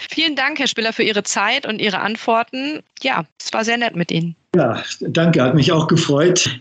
Vielen 0.09 0.35
Dank, 0.35 0.59
Herr 0.59 0.67
Spiller, 0.67 0.93
für 0.93 1.03
Ihre 1.03 1.23
Zeit 1.23 1.65
und 1.65 1.79
Ihre 1.79 1.99
Antworten. 1.99 2.81
Ja, 3.01 3.25
es 3.39 3.53
war 3.53 3.63
sehr 3.63 3.77
nett 3.77 3.95
mit 3.95 4.11
Ihnen. 4.11 4.35
Ja, 4.55 4.83
danke, 4.99 5.41
hat 5.41 5.55
mich 5.55 5.71
auch 5.71 5.87
gefreut. 5.87 6.59